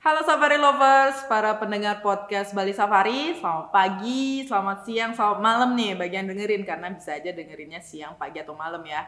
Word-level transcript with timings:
Halo 0.00 0.24
Safari 0.24 0.56
Lovers, 0.56 1.28
para 1.28 1.60
pendengar 1.60 2.00
podcast 2.00 2.56
Bali 2.56 2.72
Safari, 2.72 3.36
selamat 3.36 3.68
pagi, 3.68 4.48
selamat 4.48 4.88
siang, 4.88 5.12
selamat 5.12 5.44
malam 5.44 5.76
nih 5.76 5.92
bagi 5.92 6.16
yang 6.16 6.24
dengerin 6.24 6.64
karena 6.64 6.88
bisa 6.88 7.20
aja 7.20 7.28
dengerinnya 7.28 7.84
siang, 7.84 8.16
pagi 8.16 8.40
atau 8.40 8.56
malam 8.56 8.80
ya. 8.88 9.04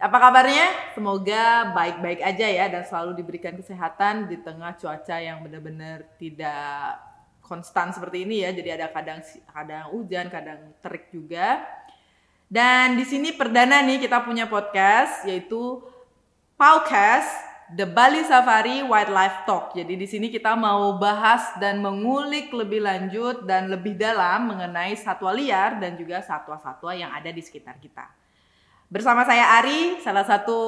Apa 0.00 0.16
kabarnya? 0.16 0.96
Semoga 0.96 1.76
baik-baik 1.76 2.24
aja 2.24 2.48
ya 2.48 2.64
dan 2.72 2.80
selalu 2.80 3.20
diberikan 3.20 3.52
kesehatan 3.60 4.32
di 4.32 4.40
tengah 4.40 4.72
cuaca 4.80 5.20
yang 5.20 5.44
benar-benar 5.44 6.08
tidak 6.16 6.96
konstan 7.44 7.92
seperti 7.92 8.24
ini 8.24 8.40
ya. 8.40 8.56
Jadi 8.56 8.72
ada 8.72 8.88
kadang 8.88 9.20
kadang 9.52 9.92
hujan, 9.92 10.32
kadang 10.32 10.72
terik 10.80 11.12
juga. 11.12 11.60
Dan 12.48 12.96
di 12.96 13.04
sini 13.04 13.36
perdana 13.36 13.84
nih 13.84 14.00
kita 14.00 14.24
punya 14.24 14.48
podcast 14.48 15.28
yaitu 15.28 15.84
Podcast 16.56 17.51
The 17.72 17.88
Bali 17.88 18.20
Safari 18.20 18.84
Wildlife 18.84 19.48
Talk. 19.48 19.72
Jadi 19.72 19.96
di 19.96 20.04
sini 20.04 20.28
kita 20.28 20.52
mau 20.52 21.00
bahas 21.00 21.56
dan 21.56 21.80
mengulik 21.80 22.52
lebih 22.52 22.84
lanjut 22.84 23.48
dan 23.48 23.72
lebih 23.72 23.96
dalam 23.96 24.52
mengenai 24.52 24.92
satwa 24.92 25.32
liar 25.32 25.80
dan 25.80 25.96
juga 25.96 26.20
satwa-satwa 26.20 26.92
yang 26.92 27.08
ada 27.08 27.32
di 27.32 27.40
sekitar 27.40 27.80
kita. 27.80 28.04
Bersama 28.92 29.24
saya 29.24 29.56
Ari, 29.56 30.04
salah 30.04 30.20
satu 30.20 30.60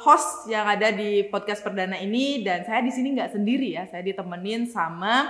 host 0.00 0.48
yang 0.48 0.64
ada 0.64 0.88
di 0.88 1.28
podcast 1.28 1.60
perdana 1.60 2.00
ini 2.00 2.40
dan 2.40 2.64
saya 2.64 2.80
di 2.80 2.88
sini 2.88 3.12
nggak 3.20 3.36
sendiri 3.36 3.76
ya, 3.76 3.84
saya 3.84 4.00
ditemenin 4.00 4.64
sama 4.64 5.28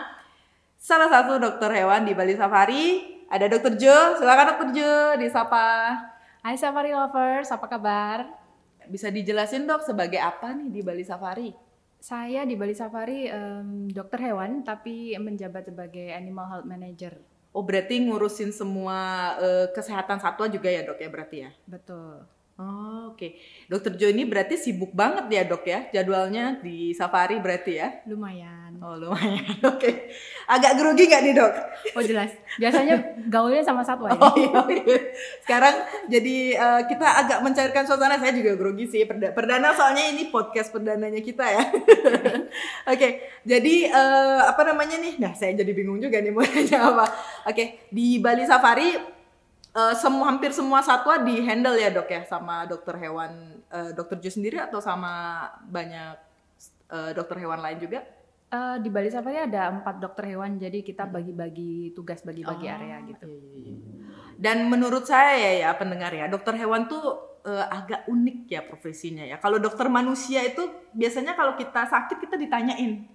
salah 0.79 1.11
satu 1.11 1.43
dokter 1.43 1.75
hewan 1.75 2.07
di 2.07 2.15
Bali 2.15 2.39
Safari. 2.39 3.19
Ada 3.31 3.51
Dokter 3.51 3.79
Jo, 3.79 4.15
silakan 4.19 4.55
Dokter 4.55 4.69
Jo 4.79 4.95
disapa. 5.19 5.91
Hai 6.43 6.55
Safari 6.55 6.95
Lovers, 6.95 7.51
apa 7.51 7.67
kabar? 7.67 8.40
Bisa 8.91 9.07
dijelasin 9.07 9.71
dok 9.71 9.87
sebagai 9.87 10.19
apa 10.19 10.51
nih 10.51 10.69
di 10.69 10.81
Bali 10.83 11.07
Safari? 11.07 11.55
Saya 12.03 12.43
di 12.43 12.59
Bali 12.59 12.75
Safari 12.75 13.31
um, 13.31 13.87
dokter 13.87 14.19
hewan 14.27 14.67
tapi 14.67 15.15
menjabat 15.15 15.71
sebagai 15.71 16.11
animal 16.11 16.51
health 16.51 16.67
manager. 16.67 17.15
Oh 17.55 17.63
berarti 17.63 18.03
ngurusin 18.03 18.51
semua 18.51 18.99
uh, 19.39 19.67
kesehatan 19.71 20.19
satwa 20.19 20.51
juga 20.51 20.67
ya 20.67 20.83
dok 20.83 20.99
ya 20.99 21.09
berarti 21.09 21.37
ya? 21.47 21.51
Betul. 21.71 22.27
Oh, 22.61 23.15
Oke, 23.15 23.17
okay. 23.17 23.31
Dokter 23.73 23.97
Jo 23.97 24.13
ini 24.13 24.29
berarti 24.29 24.61
sibuk 24.61 24.93
banget 24.93 25.33
ya 25.33 25.43
dok 25.49 25.65
ya 25.65 25.89
jadwalnya 25.95 26.61
di 26.61 26.93
safari 26.93 27.41
berarti 27.41 27.73
ya? 27.79 27.89
Lumayan. 28.05 28.60
Oh 28.81 28.97
lumayan, 28.97 29.45
oke. 29.61 29.77
Okay. 29.77 30.09
Agak 30.49 30.81
grogi 30.81 31.05
nggak 31.05 31.21
nih 31.21 31.35
dok? 31.37 31.53
Oh 31.93 32.01
jelas. 32.01 32.33
Biasanya 32.57 33.21
gaulnya 33.29 33.61
sama 33.61 33.85
satwa 33.85 34.09
ya. 34.09 34.17
Oh 34.25 34.33
iya, 34.41 34.57
iya. 34.73 34.99
Sekarang 35.45 35.85
jadi 36.09 36.57
uh, 36.57 36.81
kita 36.89 37.05
agak 37.05 37.39
mencairkan 37.45 37.85
suasana. 37.85 38.17
Saya 38.17 38.33
juga 38.33 38.57
grogi 38.57 38.89
sih. 38.89 39.05
Perdana 39.05 39.77
soalnya 39.77 40.09
ini 40.09 40.33
podcast 40.33 40.73
perdananya 40.73 41.21
kita 41.21 41.45
ya. 41.45 41.61
oke, 41.69 41.93
okay. 42.89 43.29
jadi 43.45 43.93
uh, 43.93 44.49
apa 44.49 44.65
namanya 44.65 44.97
nih? 44.97 45.21
Nah 45.21 45.37
saya 45.37 45.53
jadi 45.61 45.77
bingung 45.77 46.01
juga 46.01 46.17
nih 46.25 46.33
mau 46.33 46.41
nanya 46.41 46.79
apa. 46.81 47.05
Oke, 47.05 47.53
okay. 47.53 47.67
di 47.93 48.17
Bali 48.17 48.49
Safari 48.49 48.97
uh, 49.77 49.93
semua 49.93 50.33
hampir 50.33 50.57
semua 50.57 50.81
satwa 50.81 51.21
di 51.21 51.37
handle 51.45 51.77
ya 51.77 51.93
dok 51.93 52.09
ya 52.09 52.25
sama 52.25 52.65
dokter 52.65 52.97
hewan 52.97 53.61
uh, 53.69 53.93
dokter 53.93 54.17
Ju 54.25 54.41
sendiri 54.41 54.57
atau 54.57 54.81
sama 54.81 55.45
banyak 55.69 56.17
uh, 56.89 57.13
dokter 57.13 57.45
hewan 57.45 57.61
lain 57.61 57.77
juga? 57.77 58.20
Uh, 58.51 58.83
di 58.83 58.91
Bali 58.91 59.07
Safari 59.07 59.39
ada 59.39 59.71
empat 59.71 60.03
dokter 60.03 60.35
hewan, 60.35 60.59
jadi 60.59 60.83
kita 60.83 61.07
hmm. 61.07 61.15
bagi-bagi 61.15 61.95
tugas, 61.95 62.19
bagi-bagi 62.27 62.67
oh, 62.67 62.75
area 62.75 62.99
gitu. 63.07 63.31
Iya, 63.31 63.47
iya, 63.55 63.75
iya. 63.79 63.95
Dan 64.35 64.67
menurut 64.67 65.07
saya 65.07 65.39
ya, 65.39 65.53
ya 65.63 65.71
pendengar 65.79 66.11
ya, 66.11 66.27
dokter 66.27 66.59
hewan 66.59 66.91
tuh 66.91 67.31
uh, 67.47 67.67
agak 67.71 68.11
unik 68.11 68.51
ya 68.51 68.67
profesinya 68.67 69.23
ya. 69.23 69.39
Kalau 69.39 69.63
dokter 69.63 69.87
manusia 69.87 70.43
itu 70.43 70.67
biasanya 70.91 71.39
kalau 71.39 71.55
kita 71.55 71.87
sakit 71.87 72.19
kita 72.19 72.35
ditanyain, 72.35 73.07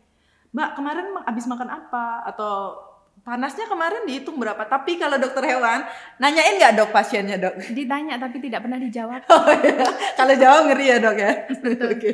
Mbak 0.55 0.69
kemarin 0.79 1.07
abis 1.27 1.45
makan 1.51 1.67
apa? 1.67 2.23
Atau 2.31 2.79
panasnya 3.25 3.65
kemarin 3.65 4.05
dihitung 4.05 4.37
berapa? 4.37 4.61
Tapi 4.69 5.01
kalau 5.01 5.17
dokter 5.17 5.41
hewan 5.49 5.81
nanyain 6.21 6.61
nggak 6.61 6.77
dok 6.77 6.93
pasiennya 6.93 7.41
dok? 7.41 7.57
Ditanya 7.77 8.21
tapi 8.21 8.37
tidak 8.37 8.61
pernah 8.61 8.77
dijawab. 8.77 9.25
Oh, 9.33 9.49
iya. 9.49 9.89
kalau 10.13 10.33
jawab 10.37 10.61
ngeri 10.69 10.85
ya 10.93 10.97
dok 11.01 11.17
ya? 11.17 11.31
Oke. 11.93 12.11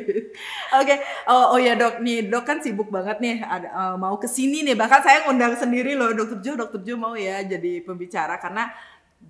Okay. 0.72 0.98
oh, 1.28 1.52
oh 1.52 1.60
ya 1.60 1.76
dok. 1.76 2.00
Nih 2.00 2.32
dok 2.32 2.48
kan 2.48 2.64
sibuk 2.64 2.88
banget 2.88 3.20
nih. 3.20 3.44
Ada 3.44 3.68
uh, 3.76 3.94
mau 4.00 4.16
ke 4.16 4.24
sini 4.24 4.64
nih. 4.64 4.72
Bahkan 4.72 5.00
saya 5.04 5.28
ngundang 5.28 5.52
sendiri 5.60 5.92
loh 5.92 6.16
dokter 6.16 6.40
Jo. 6.40 6.56
Dokter 6.56 6.80
Jo 6.80 6.96
mau 6.96 7.12
ya 7.12 7.44
jadi 7.44 7.84
pembicara. 7.84 8.40
Karena 8.40 8.72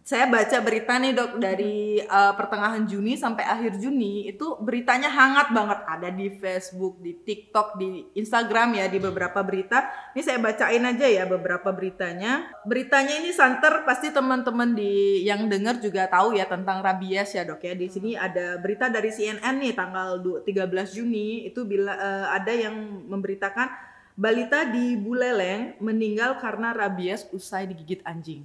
saya 0.03 0.26
baca 0.26 0.58
berita 0.58 0.98
nih 0.98 1.14
dok 1.14 1.38
dari 1.38 2.03
uh, 2.03 2.34
pertengahan 2.34 2.82
Juni 2.91 3.14
sampai 3.14 3.47
akhir 3.47 3.78
Juni 3.78 4.26
itu 4.26 4.58
beritanya 4.58 5.06
hangat 5.06 5.54
banget 5.54 5.78
ada 5.86 6.10
di 6.10 6.26
Facebook, 6.42 6.98
di 6.98 7.14
TikTok, 7.22 7.78
di 7.78 8.10
Instagram 8.19 8.82
ya 8.82 8.91
di 8.91 8.98
beberapa 8.98 9.47
berita. 9.47 9.86
Ini 10.10 10.22
saya 10.26 10.42
bacain 10.42 10.82
aja 10.82 11.06
ya 11.06 11.22
beberapa 11.22 11.70
beritanya. 11.70 12.50
Beritanya 12.66 13.22
ini 13.22 13.31
santer 13.31 13.86
pasti 13.86 14.10
teman-teman 14.10 14.75
di 14.75 15.22
yang 15.22 15.47
dengar 15.47 15.78
juga 15.78 16.10
tahu 16.10 16.34
ya 16.34 16.50
tentang 16.50 16.82
rabies 16.82 17.38
ya 17.38 17.47
dok 17.47 17.62
ya. 17.62 17.78
Di 17.78 17.86
sini 17.86 18.19
ada 18.19 18.58
berita 18.58 18.91
dari 18.91 19.14
CNN 19.14 19.54
nih 19.62 19.78
tanggal 19.78 20.19
13 20.19 20.98
Juni 20.98 21.47
itu 21.47 21.62
bila 21.62 21.94
uh, 21.94 22.26
ada 22.34 22.50
yang 22.50 22.75
memberitakan 23.06 23.70
balita 24.19 24.66
di 24.66 24.98
Buleleng 24.98 25.78
meninggal 25.78 26.42
karena 26.42 26.75
rabies 26.75 27.31
usai 27.31 27.70
digigit 27.70 28.02
anjing 28.02 28.42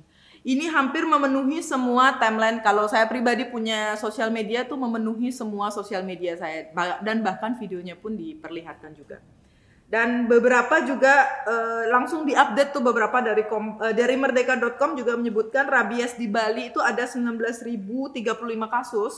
ini 0.47 0.71
hampir 0.71 1.03
memenuhi 1.03 1.59
semua 1.59 2.15
timeline. 2.15 2.63
Kalau 2.63 2.87
saya 2.87 3.03
pribadi 3.03 3.43
punya 3.51 3.99
sosial 3.99 4.31
media 4.31 4.63
tuh 4.63 4.79
memenuhi 4.79 5.27
semua 5.27 5.67
sosial 5.75 6.07
media 6.07 6.39
saya. 6.39 6.71
Dan 7.03 7.19
bahkan 7.19 7.59
videonya 7.59 7.99
pun 7.99 8.15
diperlihatkan 8.15 8.95
juga. 8.95 9.19
Dan 9.91 10.31
beberapa 10.31 10.83
juga 10.87 11.27
uh, 11.47 11.91
langsung 11.91 12.23
diupdate 12.23 12.71
tuh 12.71 12.79
beberapa 12.79 13.19
dari 13.19 13.43
kom, 13.47 13.75
uh, 13.79 13.91
dari 13.91 14.15
merdeka.com 14.15 14.95
juga 14.95 15.19
menyebutkan 15.19 15.67
rabies 15.67 16.15
di 16.15 16.31
Bali 16.31 16.71
itu 16.71 16.79
ada 16.79 17.03
19.035 17.07 17.75
kasus 18.71 19.13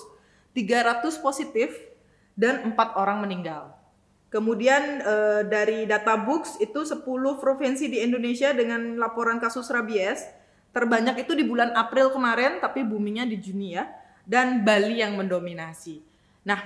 300 0.54 1.26
positif 1.26 1.74
dan 2.34 2.74
empat 2.74 2.98
orang 2.98 3.22
meninggal. 3.22 3.74
Kemudian 4.30 5.02
uh, 5.02 5.42
dari 5.46 5.90
data 5.90 6.18
books 6.18 6.58
itu 6.62 6.86
10 6.86 7.02
provinsi 7.42 7.90
di 7.90 8.02
Indonesia 8.02 8.54
dengan 8.54 8.98
laporan 8.98 9.42
kasus 9.42 9.70
rabies 9.74 10.39
Terbanyak 10.70 11.26
itu 11.26 11.34
di 11.34 11.44
bulan 11.46 11.74
April 11.74 12.14
kemarin, 12.14 12.62
tapi 12.62 12.86
buminya 12.86 13.26
di 13.26 13.38
Juni 13.42 13.74
ya. 13.74 13.90
Dan 14.26 14.62
Bali 14.62 15.02
yang 15.02 15.18
mendominasi. 15.18 16.02
Nah, 16.46 16.60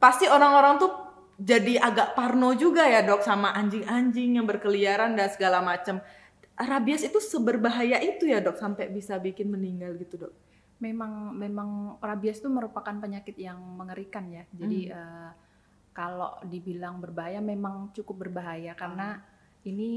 pasti 0.00 0.24
orang-orang 0.24 0.80
tuh 0.80 0.92
jadi 1.34 1.82
agak 1.82 2.14
parno 2.14 2.54
juga 2.54 2.86
ya 2.86 3.02
dok 3.02 3.26
sama 3.26 3.50
anjing-anjing 3.58 4.38
yang 4.38 4.46
berkeliaran 4.46 5.18
dan 5.18 5.28
segala 5.32 5.58
macam. 5.60 5.98
Rabies 6.54 7.02
itu 7.02 7.18
seberbahaya 7.18 7.98
itu 7.98 8.30
ya 8.30 8.38
dok 8.38 8.54
sampai 8.54 8.86
bisa 8.86 9.18
bikin 9.18 9.50
meninggal 9.50 9.98
gitu 9.98 10.28
dok. 10.28 10.32
Memang 10.78 11.34
memang 11.34 11.98
rabies 11.98 12.38
itu 12.38 12.46
merupakan 12.46 12.94
penyakit 12.94 13.34
yang 13.34 13.58
mengerikan 13.58 14.30
ya. 14.30 14.46
Jadi 14.54 14.90
hmm. 14.90 14.94
uh, 14.94 15.30
kalau 15.90 16.38
dibilang 16.46 17.02
berbahaya 17.02 17.42
memang 17.42 17.90
cukup 17.90 18.26
berbahaya 18.30 18.78
karena 18.78 19.18
hmm. 19.18 19.70
ini 19.70 19.90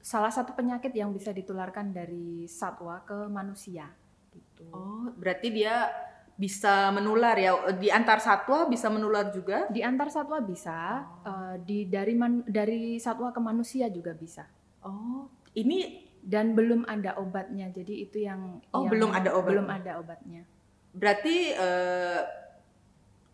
salah 0.00 0.30
satu 0.32 0.54
penyakit 0.54 0.94
yang 0.94 1.10
bisa 1.10 1.34
ditularkan 1.34 1.90
dari 1.92 2.46
satwa 2.46 3.02
ke 3.02 3.28
manusia 3.28 3.90
gitu. 4.32 4.66
Oh, 4.70 5.10
berarti 5.18 5.50
dia 5.52 5.90
bisa 6.38 6.94
menular 6.94 7.34
ya 7.34 7.74
di 7.74 7.90
antar 7.90 8.22
satwa 8.22 8.70
bisa 8.70 8.86
menular 8.86 9.34
juga? 9.34 9.66
Di 9.66 9.82
antar 9.82 10.06
satwa 10.06 10.38
bisa, 10.38 11.02
oh. 11.26 11.28
uh, 11.28 11.54
di 11.58 11.90
dari 11.90 12.14
man, 12.14 12.46
dari 12.46 13.02
satwa 13.02 13.34
ke 13.34 13.40
manusia 13.42 13.90
juga 13.90 14.14
bisa. 14.14 14.46
Oh, 14.86 15.26
ini 15.58 16.06
dan 16.22 16.54
belum 16.54 16.86
ada 16.86 17.18
obatnya. 17.18 17.66
Jadi 17.74 18.06
itu 18.06 18.22
yang 18.22 18.62
Oh, 18.70 18.86
yang 18.86 18.90
belum 18.94 19.10
ada 19.10 19.30
obat. 19.34 19.50
Belum 19.50 19.68
ada 19.68 19.92
obatnya. 19.98 20.42
Berarti 20.94 21.58
uh, 21.58 22.22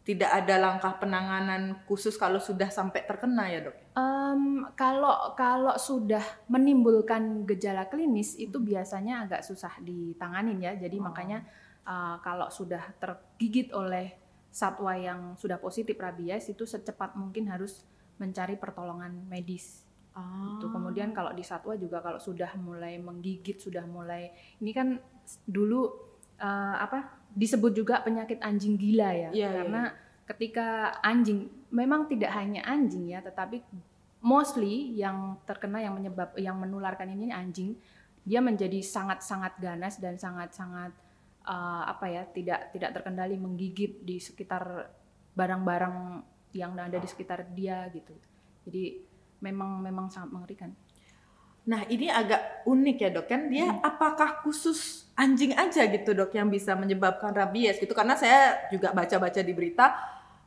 tidak 0.05 0.31
ada 0.31 0.55
langkah 0.61 0.97
penanganan 1.01 1.81
khusus 1.89 2.17
kalau 2.17 2.41
sudah 2.41 2.69
sampai 2.69 3.05
terkena 3.05 3.53
ya 3.53 3.69
dok? 3.69 3.77
Um, 3.95 4.67
kalau 4.75 5.39
kalau 5.39 5.79
sudah 5.79 6.23
menimbulkan 6.51 7.47
gejala 7.47 7.87
klinis 7.87 8.35
itu 8.35 8.59
biasanya 8.59 9.23
agak 9.23 9.47
susah 9.47 9.79
ditanganin 9.79 10.59
ya. 10.59 10.75
Jadi 10.75 10.99
oh. 10.99 11.07
makanya 11.07 11.47
uh, 11.87 12.19
kalau 12.19 12.51
sudah 12.51 12.83
tergigit 12.99 13.71
oleh 13.71 14.19
satwa 14.51 14.99
yang 14.99 15.39
sudah 15.39 15.63
positif 15.63 15.95
rabies 15.95 16.51
itu 16.51 16.67
secepat 16.67 17.15
mungkin 17.15 17.47
harus 17.51 17.87
mencari 18.19 18.59
pertolongan 18.59 19.31
medis. 19.31 19.87
Oh. 20.15 20.59
Itu 20.59 20.75
kemudian 20.75 21.15
kalau 21.15 21.31
di 21.31 21.47
satwa 21.47 21.79
juga 21.79 22.03
kalau 22.03 22.19
sudah 22.19 22.55
mulai 22.59 22.99
menggigit 22.99 23.63
sudah 23.63 23.87
mulai 23.87 24.31
ini 24.59 24.71
kan 24.75 24.99
dulu 25.47 25.91
uh, 26.39 26.77
apa 26.83 27.23
disebut 27.35 27.75
juga 27.75 27.99
penyakit 28.03 28.39
anjing 28.43 28.79
gila 28.79 29.11
ya, 29.11 29.31
yeah, 29.35 29.51
karena 29.59 29.83
yeah. 29.91 30.04
Ketika 30.25 30.99
anjing 31.05 31.53
memang 31.69 32.09
tidak 32.09 32.33
hanya 32.33 32.65
anjing 32.65 33.13
ya, 33.13 33.21
tetapi 33.21 33.61
mostly 34.25 34.97
yang 34.97 35.37
terkena 35.45 35.85
yang 35.85 35.95
menyebab 35.97 36.33
yang 36.41 36.57
menularkan 36.57 37.13
ini 37.13 37.29
anjing, 37.29 37.77
dia 38.25 38.41
menjadi 38.41 38.81
sangat-sangat 38.81 39.61
ganas 39.61 40.01
dan 40.01 40.17
sangat-sangat 40.17 40.93
uh, 41.45 41.85
apa 41.85 42.09
ya 42.09 42.23
tidak 42.33 42.73
tidak 42.73 42.91
terkendali 42.97 43.37
menggigit 43.37 44.01
di 44.01 44.17
sekitar 44.17 44.89
barang-barang 45.37 46.25
yang 46.57 46.73
ada 46.79 46.97
di 46.97 47.09
sekitar 47.09 47.53
dia 47.53 47.85
gitu. 47.93 48.17
Jadi 48.65 49.05
memang 49.45 49.85
memang 49.85 50.09
sangat 50.09 50.33
mengerikan. 50.33 50.73
Nah 51.65 51.81
ini 51.89 52.13
agak 52.13 52.67
unik 52.69 52.97
ya 53.01 53.09
dok 53.09 53.27
kan 53.29 53.49
dia 53.49 53.65
hmm. 53.65 53.81
apakah 53.81 54.45
khusus 54.45 55.09
anjing 55.17 55.57
aja 55.57 55.89
gitu 55.89 56.13
dok 56.13 56.35
yang 56.37 56.53
bisa 56.53 56.77
menyebabkan 56.77 57.33
rabies 57.33 57.81
gitu 57.81 57.97
karena 57.97 58.19
saya 58.19 58.69
juga 58.69 58.93
baca-baca 58.93 59.41
di 59.41 59.53
berita 59.57 59.97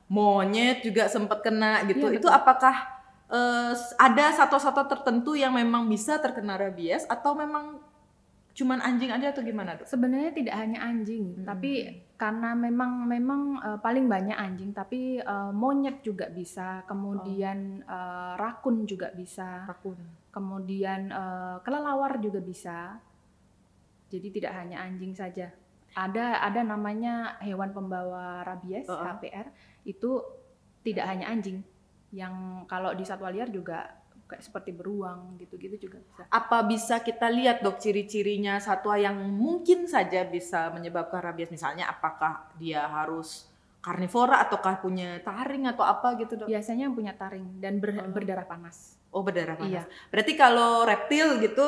monyet 0.08 0.86
juga 0.86 1.10
sempat 1.12 1.44
kena 1.44 1.84
gitu 1.90 2.08
ya, 2.12 2.20
itu 2.22 2.28
apakah 2.30 2.98
uh, 3.28 3.74
ada 4.00 4.26
satu-satu 4.36 4.88
tertentu 4.88 5.36
yang 5.36 5.56
memang 5.56 5.88
bisa 5.88 6.20
terkena 6.20 6.56
rabies 6.56 7.04
atau 7.08 7.36
memang 7.36 7.80
cuman 8.58 8.82
anjing 8.82 9.14
aja 9.14 9.30
atau 9.30 9.46
gimana 9.46 9.78
dok? 9.78 9.86
Sebenarnya 9.86 10.34
tidak 10.34 10.56
hanya 10.58 10.82
anjing, 10.82 11.38
hmm. 11.38 11.46
tapi 11.46 12.02
karena 12.18 12.58
memang 12.58 13.06
memang 13.06 13.42
uh, 13.62 13.78
paling 13.78 14.10
banyak 14.10 14.34
anjing, 14.34 14.74
tapi 14.74 15.22
uh, 15.22 15.54
monyet 15.54 16.02
juga 16.02 16.26
bisa, 16.34 16.82
kemudian 16.90 17.86
oh. 17.86 17.94
uh, 17.94 18.34
rakun 18.34 18.90
juga 18.90 19.14
bisa, 19.14 19.62
rakun, 19.70 20.02
kemudian 20.38 21.10
uh, 21.10 21.58
kelelawar 21.66 22.22
juga 22.22 22.38
bisa. 22.38 23.02
Jadi 24.14 24.30
tidak 24.38 24.54
hanya 24.54 24.86
anjing 24.86 25.18
saja. 25.18 25.50
Ada 25.98 26.46
ada 26.46 26.62
namanya 26.62 27.42
hewan 27.42 27.74
pembawa 27.74 28.46
rabies 28.46 28.86
uh 28.86 28.94
-uh. 28.94 29.18
HPR 29.18 29.50
itu 29.90 30.22
tidak 30.86 31.10
hanya 31.10 31.34
anjing, 31.34 31.66
yang 32.14 32.64
kalau 32.70 32.94
di 32.94 33.02
satwa 33.02 33.34
liar 33.34 33.50
juga 33.50 33.98
kayak 34.28 34.44
seperti 34.44 34.76
beruang 34.76 35.40
gitu-gitu 35.40 35.90
juga 35.90 36.04
bisa. 36.04 36.22
Apa 36.30 36.64
bisa 36.68 37.00
kita 37.02 37.32
lihat 37.32 37.64
dok 37.64 37.80
ciri-cirinya 37.80 38.60
satwa 38.60 39.00
yang 39.00 39.16
mungkin 39.32 39.88
saja 39.88 40.28
bisa 40.28 40.70
menyebabkan 40.76 41.24
rabies 41.24 41.50
misalnya 41.50 41.88
apakah 41.88 42.52
dia 42.60 42.84
harus 42.86 43.48
karnivora 43.88 44.44
ataukah 44.44 44.84
punya 44.84 45.24
taring 45.24 45.64
atau 45.72 45.88
apa 45.88 46.20
gitu 46.20 46.36
dok? 46.36 46.52
Biasanya 46.52 46.92
yang 46.92 46.96
punya 46.96 47.16
taring 47.16 47.64
dan 47.64 47.80
ber, 47.80 47.96
oh. 47.96 48.12
berdarah 48.12 48.44
panas. 48.44 49.00
Oh 49.16 49.24
berdarah 49.24 49.56
panas. 49.56 49.72
Iya. 49.72 49.84
Berarti 50.12 50.34
kalau 50.36 50.84
reptil 50.84 51.40
gitu 51.40 51.68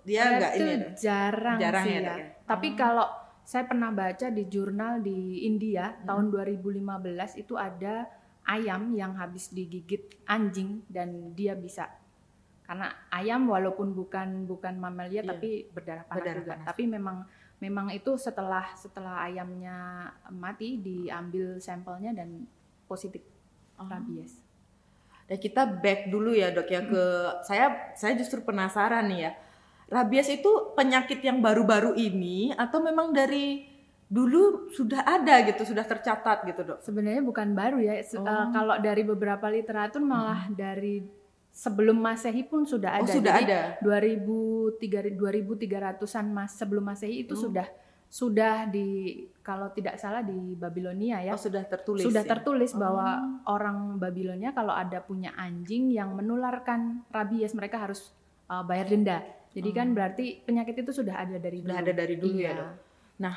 dia 0.00 0.32
enggak 0.32 0.52
ini 0.56 0.72
ya, 0.72 0.76
jarang, 0.96 1.58
jarang 1.60 1.84
sih 1.84 1.92
ya. 1.92 2.00
ya. 2.00 2.14
Tapi 2.48 2.68
oh. 2.72 2.76
kalau 2.80 3.06
saya 3.44 3.68
pernah 3.68 3.92
baca 3.92 4.32
di 4.32 4.48
jurnal 4.48 5.04
di 5.04 5.44
India 5.44 5.92
hmm. 5.92 6.08
tahun 6.08 6.24
2015 6.32 7.42
itu 7.44 7.54
ada 7.60 8.08
ayam 8.48 8.96
yang 8.96 9.12
habis 9.20 9.52
digigit 9.52 10.16
anjing 10.24 10.80
dan 10.88 11.36
dia 11.36 11.52
bisa 11.52 11.92
karena 12.64 12.86
ayam 13.10 13.50
walaupun 13.50 13.90
bukan 13.92 14.46
bukan 14.46 14.78
mamalia 14.78 15.26
yeah. 15.26 15.34
tapi 15.34 15.66
berdarah 15.74 16.06
panas 16.06 16.22
berdarah 16.22 16.38
juga 16.38 16.54
panas. 16.54 16.66
tapi 16.70 16.82
memang 16.86 17.16
memang 17.60 17.92
itu 17.92 18.16
setelah 18.16 18.72
setelah 18.74 19.24
ayamnya 19.28 20.10
mati 20.32 20.80
diambil 20.80 21.60
sampelnya 21.60 22.16
dan 22.16 22.48
positif 22.88 23.22
oh. 23.76 23.86
rabies. 23.86 24.40
Dan 25.30 25.38
kita 25.38 25.62
back 25.62 26.10
dulu 26.10 26.34
ya 26.34 26.50
dok 26.50 26.66
ya 26.66 26.82
ke 26.82 27.04
saya 27.46 27.94
saya 27.94 28.18
justru 28.18 28.42
penasaran 28.42 29.06
nih 29.06 29.30
ya 29.30 29.32
rabies 29.90 30.30
itu 30.30 30.72
penyakit 30.78 31.20
yang 31.20 31.42
baru-baru 31.42 31.98
ini 31.98 32.54
atau 32.54 32.78
memang 32.80 33.10
dari 33.10 33.66
dulu 34.10 34.70
sudah 34.74 35.06
ada 35.06 35.38
gitu, 35.46 35.62
sudah 35.62 35.86
tercatat 35.86 36.42
gitu 36.42 36.66
dok? 36.66 36.78
Sebenarnya 36.82 37.22
bukan 37.22 37.54
baru 37.54 37.78
ya. 37.78 38.02
Oh. 38.18 38.26
Uh, 38.26 38.46
kalau 38.50 38.74
dari 38.82 39.02
beberapa 39.06 39.46
literatur 39.46 40.02
malah 40.02 40.50
hmm. 40.50 40.54
dari 40.58 41.02
sebelum 41.50 41.98
masehi 41.98 42.46
pun 42.46 42.64
sudah 42.64 42.96
oh, 42.96 43.04
ada. 43.04 43.10
Oh, 43.10 43.16
sudah 43.18 43.34
Jadi 43.36 43.44
ada. 43.50 43.60
2000 43.82 44.80
2300-an 44.80 46.26
mas 46.30 46.56
sebelum 46.56 46.84
masehi 46.86 47.26
itu 47.26 47.34
oh. 47.36 47.42
sudah 47.50 47.66
sudah 48.10 48.66
di 48.66 49.22
kalau 49.38 49.70
tidak 49.70 49.94
salah 49.94 50.26
di 50.26 50.58
Babilonia 50.58 51.22
ya. 51.22 51.34
Oh, 51.34 51.38
sudah 51.38 51.62
tertulis. 51.62 52.02
Sudah 52.02 52.26
ya? 52.26 52.30
tertulis 52.34 52.74
bahwa 52.74 53.22
oh. 53.46 53.54
orang 53.54 54.02
Babilonia 54.02 54.50
kalau 54.50 54.74
ada 54.74 54.98
punya 54.98 55.30
anjing 55.38 55.94
yang 55.94 56.10
menularkan 56.18 57.06
rabies 57.14 57.54
mereka 57.54 57.86
harus 57.86 58.10
uh, 58.50 58.66
bayar 58.66 58.90
denda. 58.90 59.22
Jadi 59.54 59.70
kan 59.70 59.74
oh. 59.74 59.78
kan 59.78 59.88
berarti 59.94 60.42
penyakit 60.42 60.82
itu 60.82 60.90
sudah 60.90 61.22
ada 61.22 61.38
dari 61.38 61.62
sudah 61.62 61.78
dulu. 61.78 61.82
ada 61.86 61.92
dari 61.94 62.14
dulu 62.18 62.34
ya, 62.34 62.42
iya. 62.42 62.50
ya, 62.50 62.58
Dok. 62.58 62.70
Nah, 63.20 63.36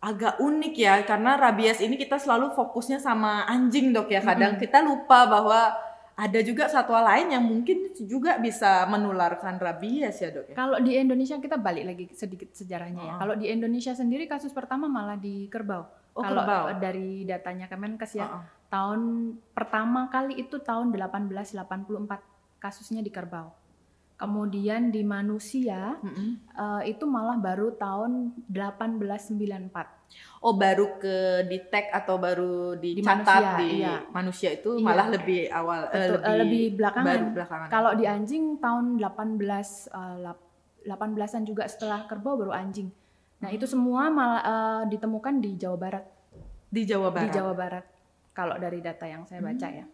agak 0.00 0.34
unik 0.40 0.74
ya 0.76 0.94
karena 1.04 1.30
rabies 1.36 1.80
ini 1.84 1.96
kita 2.00 2.16
selalu 2.20 2.52
fokusnya 2.52 3.00
sama 3.00 3.48
anjing 3.48 3.90
dok 3.90 4.12
ya 4.12 4.20
kadang 4.20 4.54
mm 4.54 4.60
-hmm. 4.60 4.64
kita 4.68 4.78
lupa 4.84 5.24
bahwa 5.26 5.72
ada 6.16 6.40
juga 6.40 6.64
satwa 6.72 7.04
lain 7.12 7.28
yang 7.28 7.44
mungkin 7.44 7.92
juga 8.08 8.40
bisa 8.40 8.88
menularkan 8.88 9.60
rabies 9.60 10.16
ya 10.16 10.32
dok 10.32 10.48
ya. 10.48 10.56
Kalau 10.56 10.80
di 10.80 10.96
Indonesia 10.96 11.36
kita 11.36 11.60
balik 11.60 11.84
lagi 11.84 12.04
sedikit 12.16 12.56
sejarahnya 12.56 13.02
ya. 13.04 13.04
oh. 13.04 13.12
ya. 13.12 13.20
Kalau 13.20 13.34
di 13.36 13.46
Indonesia 13.52 13.92
sendiri 13.92 14.24
kasus 14.24 14.48
pertama 14.56 14.88
malah 14.88 15.20
di 15.20 15.44
kerbau. 15.52 15.84
Oh, 16.16 16.24
Kalau 16.24 16.40
kerbau. 16.40 16.80
dari 16.80 17.28
datanya 17.28 17.68
Kemenkes 17.68 18.16
ya, 18.16 18.32
oh, 18.32 18.40
oh. 18.40 18.44
tahun 18.72 19.00
pertama 19.52 20.08
kali 20.08 20.40
itu 20.40 20.56
tahun 20.56 20.88
1884 20.88 22.64
kasusnya 22.64 23.04
di 23.04 23.12
kerbau. 23.12 23.52
Kemudian 24.16 24.88
di 24.88 25.04
manusia 25.04 26.00
mm 26.00 26.08
-hmm. 26.08 26.30
uh, 26.56 26.82
itu 26.88 27.04
malah 27.04 27.36
baru 27.36 27.76
tahun 27.76 28.32
1894. 28.48 30.40
Oh 30.40 30.56
baru 30.56 30.96
ke 30.96 31.44
detect 31.44 31.92
atau 31.92 32.16
baru 32.16 32.80
dicatat 32.80 32.96
di 32.96 33.02
manusia, 33.04 33.58
di 33.60 33.68
iya. 33.82 33.94
manusia 34.08 34.50
itu 34.56 34.80
iya. 34.80 34.84
malah 34.88 35.06
lebih 35.12 35.52
awal 35.52 35.90
Betul, 35.92 36.16
uh, 36.16 36.36
lebih, 36.40 36.40
lebih 36.40 36.64
belakangan. 36.80 37.20
belakangan. 37.36 37.68
Kalau 37.68 37.92
di 37.92 38.04
anjing 38.08 38.56
tahun 38.56 38.96
18 38.96 39.36
uh, 39.92 40.32
18-an 40.86 41.42
juga 41.42 41.66
setelah 41.66 42.06
kerbau 42.06 42.38
baru 42.38 42.54
anjing. 42.54 42.88
Nah, 43.42 43.50
itu 43.52 43.66
semua 43.68 44.08
malah 44.08 44.40
uh, 44.40 44.82
ditemukan 44.88 45.34
di 45.42 45.58
Jawa 45.58 45.76
Barat. 45.76 46.04
Di 46.70 46.82
Jawa 46.86 47.12
Barat. 47.12 47.28
Di 47.28 47.36
Jawa 47.36 47.52
Barat. 47.52 47.84
Kalau 48.32 48.56
dari 48.56 48.78
data 48.80 49.04
yang 49.04 49.26
saya 49.26 49.42
baca 49.42 49.66
hmm. 49.68 49.76
ya. 49.76 49.86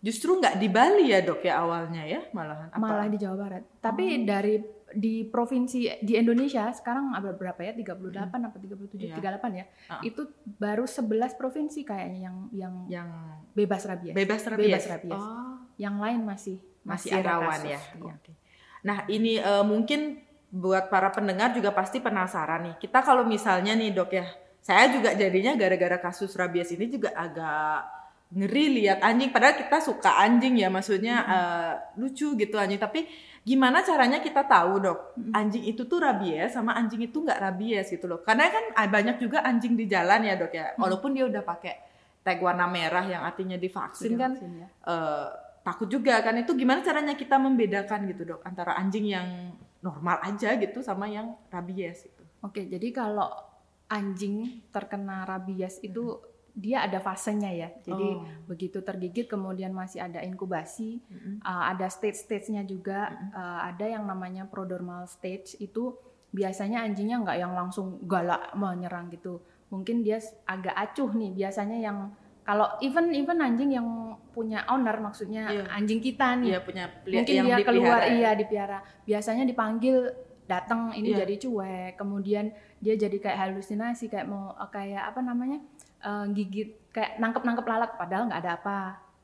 Justru 0.00 0.40
nggak 0.40 0.56
di 0.56 0.68
Bali 0.72 1.12
ya 1.12 1.20
dok 1.20 1.44
ya 1.44 1.60
awalnya 1.60 2.08
ya 2.08 2.24
malahan. 2.32 2.72
Apa? 2.72 2.80
Malah 2.80 3.06
di 3.12 3.18
Jawa 3.20 3.36
Barat. 3.36 3.62
Tapi 3.84 4.04
oh. 4.16 4.24
dari 4.24 4.54
di 4.90 5.22
provinsi 5.22 5.86
di 6.02 6.18
Indonesia 6.18 6.66
sekarang 6.74 7.14
ada 7.14 7.30
berapa 7.30 7.60
ya 7.62 7.72
38 7.78 8.10
hmm. 8.10 8.48
apa 8.48 8.56
37 8.58 8.96
yeah. 8.96 9.20
38 9.20 9.60
ya. 9.60 9.64
Uh. 9.92 10.02
Itu 10.02 10.22
baru 10.56 10.88
11 10.88 11.36
provinsi 11.36 11.80
kayaknya 11.84 12.18
yang 12.26 12.36
yang 12.50 12.74
yang 12.88 13.08
bebas 13.52 13.84
rabies. 13.84 14.16
Bebas 14.16 14.42
rabies. 14.48 14.66
Bebas 14.72 14.84
rabies. 14.88 15.20
Oh. 15.20 15.60
Yang 15.76 15.96
lain 16.00 16.20
masih 16.24 16.56
masih, 16.82 17.10
masih 17.12 17.20
rawan 17.20 17.60
ya. 17.60 17.80
Iya. 18.00 18.14
Okay. 18.24 18.34
Nah, 18.80 18.98
ini 19.12 19.36
uh, 19.36 19.64
mungkin 19.64 20.24
buat 20.50 20.88
para 20.90 21.12
pendengar 21.14 21.52
juga 21.52 21.70
pasti 21.70 22.00
penasaran 22.00 22.72
nih. 22.72 22.74
Kita 22.80 23.04
kalau 23.04 23.22
misalnya 23.28 23.76
nih, 23.76 23.92
Dok 23.92 24.10
ya. 24.16 24.26
Saya 24.60 24.92
juga 24.92 25.16
jadinya 25.16 25.56
gara-gara 25.56 25.96
kasus 25.96 26.36
rabies 26.36 26.68
ini 26.76 26.88
juga 26.88 27.16
agak 27.16 27.99
ngeri 28.30 28.82
lihat 28.82 29.02
anjing. 29.02 29.34
Padahal 29.34 29.58
kita 29.58 29.78
suka 29.82 30.18
anjing 30.22 30.58
ya 30.58 30.70
maksudnya 30.70 31.16
hmm. 31.22 31.30
uh, 31.30 31.74
lucu 31.98 32.34
gitu 32.38 32.56
anjing. 32.56 32.78
Tapi 32.78 33.06
gimana 33.40 33.80
caranya 33.80 34.20
kita 34.20 34.44
tahu 34.44 34.84
dok 34.84 35.16
anjing 35.32 35.64
itu 35.64 35.88
tuh 35.88 35.96
rabies 35.96 36.52
sama 36.52 36.76
anjing 36.76 37.00
itu 37.08 37.18
nggak 37.20 37.40
rabies 37.40 37.90
gitu 37.90 38.06
loh. 38.06 38.20
Karena 38.22 38.50
kan 38.50 38.64
banyak 38.88 39.16
juga 39.18 39.42
anjing 39.42 39.74
di 39.74 39.90
jalan 39.90 40.24
ya 40.24 40.34
dok 40.38 40.52
ya. 40.54 40.74
Walaupun 40.78 41.10
dia 41.16 41.26
udah 41.26 41.42
pakai 41.42 41.74
tag 42.20 42.38
warna 42.38 42.68
merah 42.68 43.04
yang 43.08 43.24
artinya 43.24 43.56
divaksin 43.56 44.12
kan 44.20 44.36
ya. 44.36 44.66
uh, 44.86 45.28
takut 45.66 45.88
juga 45.90 46.20
kan. 46.22 46.38
Itu 46.38 46.54
gimana 46.54 46.84
caranya 46.84 47.18
kita 47.18 47.36
membedakan 47.40 48.06
gitu 48.10 48.22
dok 48.36 48.40
antara 48.46 48.76
anjing 48.76 49.08
yang 49.10 49.56
normal 49.80 50.20
aja 50.20 50.56
gitu 50.60 50.84
sama 50.84 51.08
yang 51.08 51.36
rabies 51.48 52.04
itu 52.04 52.24
oke 52.44 52.60
jadi 52.60 52.88
kalau 52.92 53.28
anjing 53.88 54.62
terkena 54.70 55.24
rabies 55.24 55.80
itu 55.82 56.20
hmm 56.20 56.28
dia 56.54 56.84
ada 56.84 56.98
fasenya 56.98 57.50
ya. 57.54 57.68
Jadi 57.82 58.08
oh. 58.16 58.26
begitu 58.46 58.82
tergigit 58.82 59.26
kemudian 59.30 59.70
masih 59.70 60.02
ada 60.02 60.20
inkubasi, 60.20 61.00
mm-hmm. 61.00 61.34
uh, 61.42 61.64
ada 61.70 61.86
stage-stage-nya 61.86 62.66
juga. 62.66 63.10
Mm-hmm. 63.10 63.30
Uh, 63.34 63.60
ada 63.70 63.86
yang 63.86 64.04
namanya 64.04 64.44
prodromal 64.46 65.06
stage 65.06 65.56
itu 65.62 65.94
biasanya 66.30 66.86
anjingnya 66.86 67.22
nggak 67.26 67.38
yang 67.42 67.52
langsung 67.54 68.02
galak 68.06 68.54
menyerang 68.54 69.10
gitu. 69.10 69.42
Mungkin 69.70 70.02
dia 70.02 70.18
agak 70.46 70.74
acuh 70.74 71.10
nih. 71.14 71.30
Biasanya 71.34 71.78
yang 71.78 71.98
kalau 72.42 72.66
even 72.82 73.14
even 73.14 73.38
anjing 73.38 73.70
yang 73.70 73.86
punya 74.34 74.66
owner 74.66 74.98
maksudnya 74.98 75.46
yeah. 75.54 75.76
anjing 75.76 76.02
kita 76.02 76.34
nih, 76.40 76.58
yeah, 76.58 76.62
punya 76.62 76.84
mungkin 77.06 77.34
yang 77.36 77.46
dia 77.46 77.58
keluar 77.62 78.00
ya. 78.02 78.10
iya 78.10 78.30
dipiara. 78.34 78.78
Biasanya 79.06 79.44
dipanggil 79.46 80.10
datang 80.50 80.90
ini 80.98 81.14
yeah. 81.14 81.22
jadi 81.22 81.34
cuek, 81.46 81.92
kemudian 81.94 82.50
dia 82.82 82.98
jadi 82.98 83.14
kayak 83.22 83.38
halusinasi 83.38 84.10
kayak 84.10 84.26
mau 84.26 84.50
kayak 84.72 85.14
apa 85.14 85.20
namanya? 85.22 85.62
Uh, 86.04 86.26
gigit 86.32 86.76
kayak 86.90 87.22
nangkep-nangkep 87.22 87.66
lalat 87.66 87.90
padahal 87.96 88.26
nggak 88.28 88.42
ada 88.42 88.52
apa. 88.58 88.78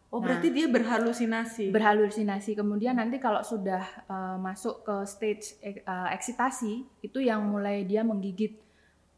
Oh, 0.06 0.22
nah, 0.22 0.30
berarti 0.30 0.48
dia 0.54 0.70
berhalusinasi. 0.70 1.74
Berhalusinasi. 1.74 2.54
Kemudian 2.54 2.96
nanti 2.96 3.18
kalau 3.18 3.42
sudah 3.42 3.82
uh, 4.06 4.38
masuk 4.38 4.86
ke 4.86 4.96
stage 5.04 5.58
uh, 5.82 6.08
eksitasi, 6.14 6.86
itu 7.02 7.18
yang 7.18 7.42
mulai 7.42 7.82
dia 7.82 8.06
menggigit 8.06 8.54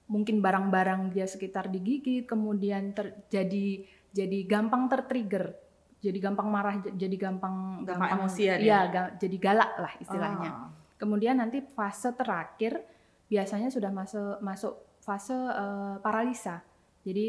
mungkin 0.08 0.40
barang-barang 0.40 1.12
dia 1.12 1.28
sekitar 1.28 1.68
digigit, 1.68 2.24
kemudian 2.24 2.96
terjadi 2.96 3.84
jadi 4.10 4.38
gampang 4.48 4.88
tertrigger. 4.88 5.52
Jadi 5.98 6.18
gampang 6.22 6.48
marah, 6.48 6.78
jadi 6.78 7.16
gampang 7.18 7.82
gampang, 7.82 8.08
gampang 8.08 8.10
emosian 8.22 8.58
ya. 8.62 8.64
Iya, 8.64 8.80
ga, 8.88 9.02
jadi 9.18 9.36
galak 9.36 9.72
lah 9.82 9.92
istilahnya. 9.98 10.50
Oh. 10.50 10.70
Kemudian 10.94 11.42
nanti 11.42 11.58
fase 11.74 12.14
terakhir 12.14 12.80
biasanya 13.28 13.68
sudah 13.68 13.90
masuk 13.92 14.38
masuk 14.40 14.74
fase 15.02 15.34
uh, 15.34 15.98
paralisa. 16.00 16.64
Jadi 17.08 17.24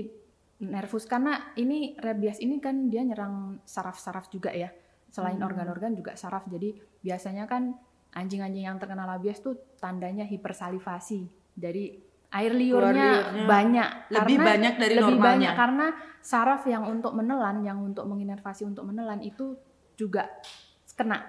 nervus 0.59 1.07
karena 1.07 1.55
ini 1.55 1.95
rabies 1.95 2.43
ini 2.43 2.59
kan 2.59 2.91
dia 2.91 2.99
nyerang 2.99 3.63
saraf-saraf 3.63 4.27
juga 4.27 4.51
ya. 4.51 4.67
Selain 5.07 5.39
Hmm. 5.39 5.47
organ-organ 5.47 5.95
juga 5.95 6.19
saraf. 6.19 6.43
Jadi 6.45 6.75
biasanya 6.99 7.47
kan 7.47 7.71
anjing-anjing 8.11 8.67
yang 8.67 8.75
terkena 8.75 9.07
rabies 9.07 9.39
tuh 9.39 9.55
tandanya 9.79 10.27
hipersalivasi. 10.27 11.31
Dari 11.55 11.95
air 12.29 12.51
liurnya 12.51 12.91
liurnya 12.91 13.47
banyak. 13.47 13.89
lebih 14.11 14.35
Karena- 14.37 14.49
banyak 14.51 14.73
dari 14.75 14.93
lebih 14.99 15.05
normalnya. 15.15 15.25
banyak 15.31 15.53
karena 15.55 15.87
saraf 16.19 16.61
yang 16.67 16.83
untuk 16.85 17.15
menelan, 17.15 17.63
yang 17.63 17.79
untuk 17.79 18.03
menginervasi 18.05 18.67
untuk 18.67 18.83
menelan 18.83 19.23
itu 19.23 19.55
juga 19.95 20.27
kena. 20.93 21.23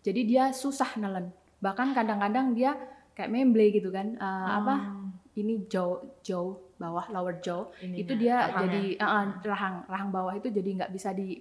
Jadi 0.00 0.20
dia 0.24 0.48
susah 0.50 0.96
nelen. 0.96 1.28
Bahkan 1.60 1.92
kadang-kadang 1.92 2.56
dia 2.56 2.72
kayak 3.12 3.28
memble 3.28 3.68
gitu 3.68 3.92
kan. 3.92 4.16
Eh, 4.16 4.48
Apa? 4.56 4.96
Ini 5.36 5.68
jaw, 5.68 6.00
jaw 6.24 6.56
bawah 6.80 7.04
lower 7.12 7.36
jaw 7.38 7.68
Ininya, 7.78 7.98
itu 8.00 8.12
dia 8.16 8.36
rahangnya. 8.40 8.60
jadi 8.64 8.82
eh, 8.96 9.26
rahang 9.44 9.76
rahang 9.84 10.10
bawah 10.10 10.32
itu 10.32 10.48
jadi 10.48 10.70
nggak 10.80 10.90
bisa 10.90 11.12
di 11.12 11.38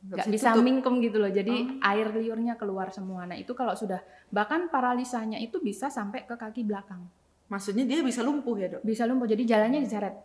Nggak 0.00 0.32
bisa 0.32 0.56
tutup. 0.56 0.64
mingkem 0.64 0.94
gitu 1.04 1.20
loh. 1.20 1.28
Jadi 1.28 1.76
air 1.84 2.08
liurnya 2.08 2.56
keluar 2.56 2.88
semua. 2.88 3.28
Nah 3.28 3.36
itu 3.36 3.52
kalau 3.52 3.76
sudah 3.76 4.00
bahkan 4.32 4.72
paralisanya 4.72 5.36
itu 5.36 5.60
bisa 5.60 5.92
sampai 5.92 6.24
ke 6.24 6.40
kaki 6.40 6.64
belakang. 6.64 7.04
Maksudnya 7.52 7.84
dia 7.84 8.00
bisa 8.00 8.24
lumpuh 8.24 8.56
ya 8.56 8.72
dok? 8.72 8.80
Bisa 8.80 9.04
lumpuh. 9.04 9.28
Jadi 9.28 9.44
jalannya 9.44 9.80
diseret. 9.84 10.16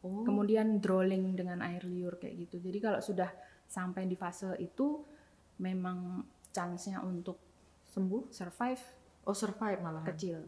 Oh. 0.00 0.24
kemudian 0.24 0.80
drooling 0.80 1.36
dengan 1.36 1.60
air 1.60 1.84
liur 1.84 2.16
kayak 2.16 2.48
gitu. 2.48 2.56
Jadi 2.58 2.78
kalau 2.80 2.98
sudah 2.98 3.28
sampai 3.68 4.08
di 4.08 4.16
fase 4.16 4.56
itu 4.56 5.04
memang 5.60 6.24
chance-nya 6.50 7.04
untuk 7.04 7.36
sembuh? 7.86 8.32
survive 8.32 8.80
Oh 9.22 9.36
survive 9.36 9.78
malah. 9.84 10.00
kecil. 10.02 10.40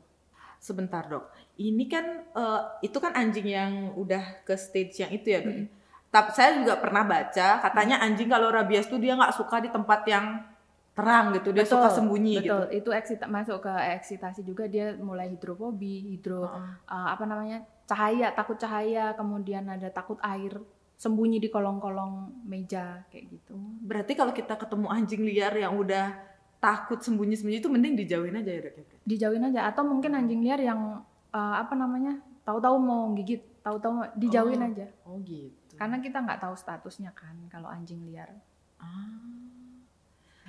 Sebentar 0.62 1.10
dok, 1.10 1.26
ini 1.58 1.90
kan 1.90 2.22
eh, 2.22 2.60
itu 2.86 2.94
kan 3.02 3.18
anjing 3.18 3.50
yang 3.50 3.72
udah 3.98 4.46
ke 4.46 4.54
stage 4.54 5.02
yang 5.02 5.10
itu 5.10 5.34
ya 5.34 5.42
dok. 5.42 5.58
Mm. 5.58 5.66
Tapi 6.12 6.30
saya 6.30 6.54
juga 6.62 6.78
pernah 6.78 7.02
baca 7.02 7.58
katanya 7.58 7.98
anjing 7.98 8.30
kalau 8.30 8.54
rabies 8.54 8.86
tuh 8.86 9.02
dia 9.02 9.18
nggak 9.18 9.34
suka 9.34 9.58
di 9.58 9.74
tempat 9.74 10.06
yang 10.06 10.46
terang 10.92 11.32
gitu, 11.34 11.56
dia 11.56 11.64
suka 11.66 11.88
sembunyi 11.88 12.38
betul. 12.38 12.46
gitu. 12.46 12.58
Itu 12.78 12.90
eksita 12.94 13.26
masuk 13.26 13.64
ke 13.64 13.74
eksitasi 13.98 14.46
juga 14.46 14.70
dia 14.70 14.94
mulai 15.00 15.34
hidrofobi, 15.34 16.14
hidro 16.14 16.46
Heeh. 16.46 16.68
eh, 16.94 17.08
apa 17.10 17.24
namanya? 17.26 17.58
cahaya, 17.92 18.32
takut 18.32 18.56
cahaya, 18.56 19.12
kemudian 19.12 19.68
ada 19.68 19.92
takut 19.92 20.16
air, 20.24 20.56
sembunyi 20.96 21.42
di 21.42 21.52
kolong-kolong 21.52 22.46
meja 22.46 23.04
kayak 23.12 23.26
gitu. 23.28 23.58
Berarti 23.84 24.12
kalau 24.16 24.32
kita 24.32 24.54
ketemu 24.56 24.86
anjing 24.88 25.22
liar 25.26 25.52
yang 25.52 25.76
udah 25.76 26.14
takut 26.62 27.02
sembunyi-sembunyi 27.02 27.58
itu 27.58 27.66
mending 27.66 27.94
dijauhin 27.98 28.38
aja 28.38 28.50
ya 28.54 28.60
dok. 28.62 28.74
ya? 28.78 28.84
Dijauhin 29.02 29.42
aja 29.42 29.66
atau 29.66 29.82
mungkin 29.82 30.14
anjing 30.14 30.40
liar 30.40 30.62
yang 30.62 31.02
eh, 31.28 31.54
apa 31.58 31.74
namanya? 31.74 32.22
tahu-tahu 32.42 32.74
mau 32.78 33.10
gigit, 33.14 33.38
tahu-tahu 33.62 34.02
dijauhin 34.18 34.62
Oh. 34.62 34.68
aja. 34.70 34.86
Oh 35.06 35.18
gitu. 35.22 35.74
Karena 35.74 35.98
kita 35.98 36.18
nggak 36.18 36.38
tahu 36.38 36.54
statusnya 36.54 37.10
kan 37.14 37.34
kalau 37.46 37.66
anjing 37.66 38.02
liar. 38.02 38.30
Ah. 38.78 39.18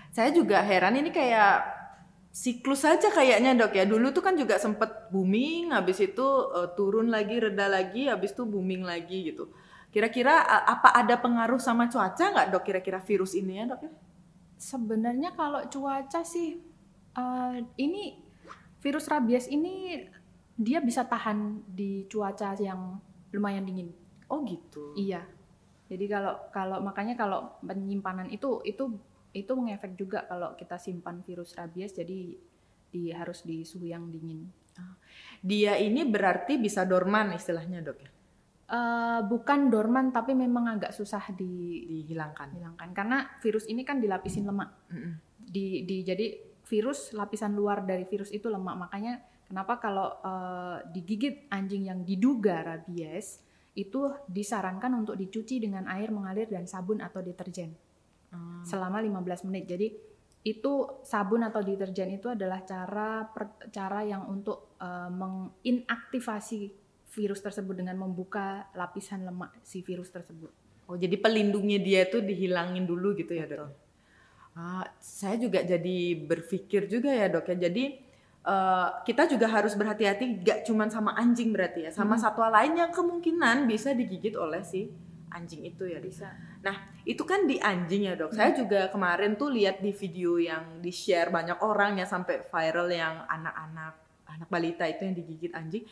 Saya 0.10 0.30
juga 0.30 0.62
heran 0.62 0.94
ini 0.94 1.10
kayak 1.10 1.66
siklus 2.30 2.82
saja 2.82 3.10
kayaknya 3.10 3.54
dok 3.54 3.74
ya. 3.74 3.86
Dulu 3.86 4.10
tuh 4.10 4.22
kan 4.22 4.34
juga 4.34 4.58
sempet 4.58 5.10
booming, 5.10 5.70
habis 5.70 5.98
itu 5.98 6.26
eh, 6.54 6.70
turun 6.74 7.10
lagi, 7.10 7.42
reda 7.42 7.70
lagi, 7.70 8.10
habis 8.10 8.34
itu 8.34 8.46
booming 8.46 8.86
lagi 8.86 9.34
gitu. 9.34 9.50
Kira-kira 9.94 10.42
apa 10.66 10.90
ada 10.94 11.14
pengaruh 11.18 11.62
sama 11.62 11.86
cuaca 11.86 12.26
nggak 12.34 12.50
dok? 12.50 12.64
Kira-kira 12.66 12.98
virus 12.98 13.38
ini 13.38 13.62
ya 13.62 13.70
dok 13.70 13.86
ya? 13.86 13.92
Sebenarnya 14.58 15.36
kalau 15.36 15.64
cuaca 15.68 16.22
sih 16.24 16.58
eh, 17.18 17.58
ini 17.78 18.20
virus 18.84 19.08
rabies 19.08 19.48
ini 19.48 20.04
dia 20.54 20.84
bisa 20.84 21.08
tahan 21.08 21.66
di 21.66 22.06
cuaca 22.06 22.54
yang 22.60 23.00
lumayan 23.34 23.66
dingin. 23.66 23.90
Oh 24.30 24.46
gitu. 24.46 24.94
Iya. 24.94 25.26
Jadi 25.90 26.06
kalau 26.10 26.34
kalau 26.54 26.78
makanya 26.80 27.18
kalau 27.18 27.60
penyimpanan 27.66 28.30
itu 28.30 28.62
itu 28.66 28.94
itu 29.34 29.52
mengefek 29.58 29.98
juga 29.98 30.26
kalau 30.30 30.54
kita 30.54 30.78
simpan 30.78 31.26
virus 31.26 31.58
rabies 31.58 31.98
jadi 31.98 32.38
di 32.94 33.10
harus 33.10 33.42
di 33.42 33.66
suhu 33.66 33.90
yang 33.90 34.14
dingin. 34.14 34.46
Dia 35.42 35.78
ini 35.82 36.06
berarti 36.06 36.62
bisa 36.62 36.86
dorman 36.86 37.34
istilahnya 37.34 37.82
dok 37.82 37.98
ya? 37.98 38.13
Eh, 38.64 39.22
bukan 39.28 39.68
dorman 39.68 40.16
tapi 40.16 40.32
memang 40.32 40.80
agak 40.80 40.96
susah 40.96 41.36
di 41.36 41.84
Dihilangkan. 41.84 42.48
dihilangkan 42.56 42.90
karena 42.96 43.18
virus 43.44 43.68
ini 43.68 43.84
kan 43.84 44.00
dilapisin 44.00 44.48
lemak. 44.48 44.72
Di, 45.44 45.84
di 45.84 46.02
jadi 46.02 46.32
virus 46.64 47.12
lapisan 47.12 47.52
luar 47.54 47.84
dari 47.84 48.08
virus 48.08 48.32
itu 48.32 48.48
lemak 48.48 48.80
makanya 48.80 49.20
kenapa 49.52 49.84
kalau 49.84 50.16
eh, 50.24 50.78
digigit 50.96 51.52
anjing 51.52 51.92
yang 51.92 52.08
diduga 52.08 52.64
rabies 52.64 53.44
itu 53.76 54.16
disarankan 54.32 54.96
untuk 54.96 55.20
dicuci 55.20 55.60
dengan 55.60 55.84
air 55.92 56.10
mengalir 56.14 56.48
dan 56.48 56.64
sabun 56.64 57.04
atau 57.04 57.20
deterjen 57.20 57.76
Ah. 58.34 58.66
selama 58.66 58.98
15 58.98 59.46
menit 59.46 59.70
jadi 59.70 59.94
itu 60.42 60.74
sabun 61.06 61.46
atau 61.46 61.62
deterjen 61.62 62.18
itu 62.18 62.34
adalah 62.34 62.66
cara 62.66 63.30
per- 63.30 63.70
cara 63.70 64.02
yang 64.02 64.26
untuk 64.26 64.74
eh, 64.82 65.10
menginaktivasi 65.14 66.83
virus 67.14 67.40
tersebut 67.46 67.78
dengan 67.78 67.96
membuka 68.02 68.66
lapisan 68.74 69.24
lemak 69.24 69.54
si 69.62 69.86
virus 69.86 70.10
tersebut 70.10 70.50
Oh 70.88 71.00
jadi 71.00 71.16
pelindungnya 71.16 71.80
dia 71.80 72.06
tuh 72.12 72.20
dihilangin 72.20 72.84
dulu 72.84 73.16
gitu 73.16 73.32
ya 73.32 73.48
dok? 73.48 73.72
Ah, 74.54 74.86
saya 75.00 75.40
juga 75.40 75.64
jadi 75.64 75.98
berpikir 76.20 76.86
juga 76.92 77.10
ya 77.10 77.32
dok 77.32 77.48
ya. 77.56 77.72
Jadi 77.72 77.84
eh, 78.44 78.88
kita 79.08 79.24
juga 79.32 79.48
harus 79.48 79.74
berhati-hati 79.80 80.44
gak 80.44 80.60
cuman 80.68 80.92
sama 80.92 81.16
anjing 81.16 81.56
berarti 81.56 81.88
ya, 81.88 81.92
sama 81.96 82.20
satwa 82.20 82.52
lain 82.52 82.76
yang 82.76 82.92
kemungkinan 82.92 83.66
bisa 83.66 83.96
digigit 83.96 84.36
oleh 84.36 84.62
si 84.62 84.92
anjing 85.32 85.64
itu 85.64 85.88
ya. 85.88 86.04
Bisa 86.04 86.30
Nah 86.62 86.76
itu 87.08 87.24
kan 87.24 87.48
di 87.48 87.58
anjing 87.64 88.12
ya 88.12 88.20
dok. 88.20 88.36
Saya 88.36 88.52
juga 88.52 88.92
kemarin 88.92 89.40
tuh 89.40 89.56
lihat 89.56 89.80
di 89.80 89.96
video 89.96 90.36
yang 90.36 90.84
di 90.84 90.92
share 90.92 91.32
banyak 91.32 91.64
orang 91.64 91.98
ya 91.98 92.06
sampai 92.06 92.44
viral 92.44 92.92
yang 92.92 93.24
anak-anak 93.24 94.04
anak 94.34 94.50
balita 94.50 94.84
itu 94.90 95.08
yang 95.08 95.16
digigit 95.16 95.52
anjing. 95.56 95.86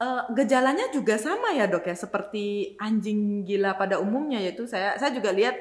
Eh, 0.00 0.22
gejalanya 0.32 0.88
juga 0.88 1.20
sama 1.20 1.52
ya 1.52 1.68
dok 1.68 1.84
ya 1.84 1.92
seperti 1.94 2.72
anjing 2.76 3.44
gila 3.44 3.76
pada 3.76 4.00
umumnya 4.00 4.40
yaitu 4.40 4.64
saya 4.64 4.96
saya 4.96 5.12
juga 5.12 5.28
lihat 5.28 5.52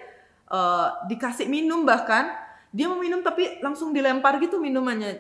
eh, 0.48 0.88
dikasih 1.06 1.44
minum 1.46 1.84
bahkan 1.84 2.32
dia 2.72 2.88
mau 2.88 2.96
minum 2.96 3.20
tapi 3.20 3.60
langsung 3.60 3.92
dilempar 3.92 4.40
gitu 4.40 4.56
minumannya 4.58 5.20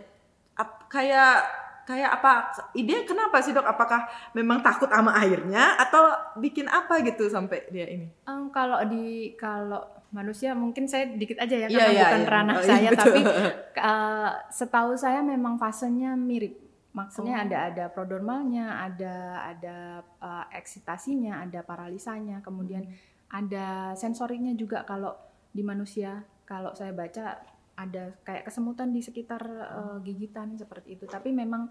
Ap- 0.55 0.87
kayak 0.87 1.43
kayak 1.83 2.15
apa 2.15 2.47
ide 2.71 3.03
kenapa 3.03 3.41
sih 3.41 3.51
dok 3.51 3.65
apakah 3.65 4.07
memang 4.31 4.63
takut 4.63 4.87
sama 4.87 5.11
airnya 5.17 5.75
atau 5.75 6.05
bikin 6.37 6.71
apa 6.71 7.03
gitu 7.03 7.27
sampai 7.27 7.67
dia 7.67 7.91
ini 7.91 8.07
Em, 8.23 8.47
kalau 8.49 8.79
di 8.87 9.35
kalau 9.35 9.83
manusia 10.09 10.55
mungkin 10.55 10.87
saya 10.87 11.11
dikit 11.11 11.37
aja 11.37 11.55
ya 11.55 11.67
Iya, 11.67 11.75
karena 11.75 11.91
iya, 11.91 12.03
bukan 12.05 12.21
iya. 12.21 12.29
ranah 12.31 12.55
Oh, 12.55 12.61
iya, 12.61 12.69
saya 12.69 12.89
betul. 12.89 13.03
tapi 13.03 13.21
eh, 13.91 14.29
setahu 14.47 14.91
saya 14.95 15.19
memang 15.19 15.59
fasenya 15.59 16.15
mirip 16.15 16.68
maksudnya 16.89 17.37
Oh. 17.37 17.43
ada 17.45 17.57
ada 17.69 17.85
prodromalnya 17.87 18.81
ada 18.81 19.15
ada 19.45 19.77
eh, 20.01 20.45
eksitasinya 20.57 21.45
ada 21.45 21.61
paralisanya 21.61 22.41
kemudian 22.41 22.83
Hmm. 22.83 22.95
ada 23.29 23.67
sensorinya 23.93 24.49
juga 24.53 24.81
kalau 24.83 25.13
di 25.49 25.61
manusia. 25.61 26.21
Kalau 26.45 26.73
saya 26.73 26.89
baca 26.91 27.37
ada 27.77 28.03
kayak 28.25 28.49
kesemutan 28.49 28.89
di 28.89 28.99
sekitar 28.99 29.41
eh, 29.45 29.97
gigitan 30.01 30.57
seperti 30.57 30.97
itu. 30.97 31.05
Tapi 31.05 31.29
memang 31.29 31.69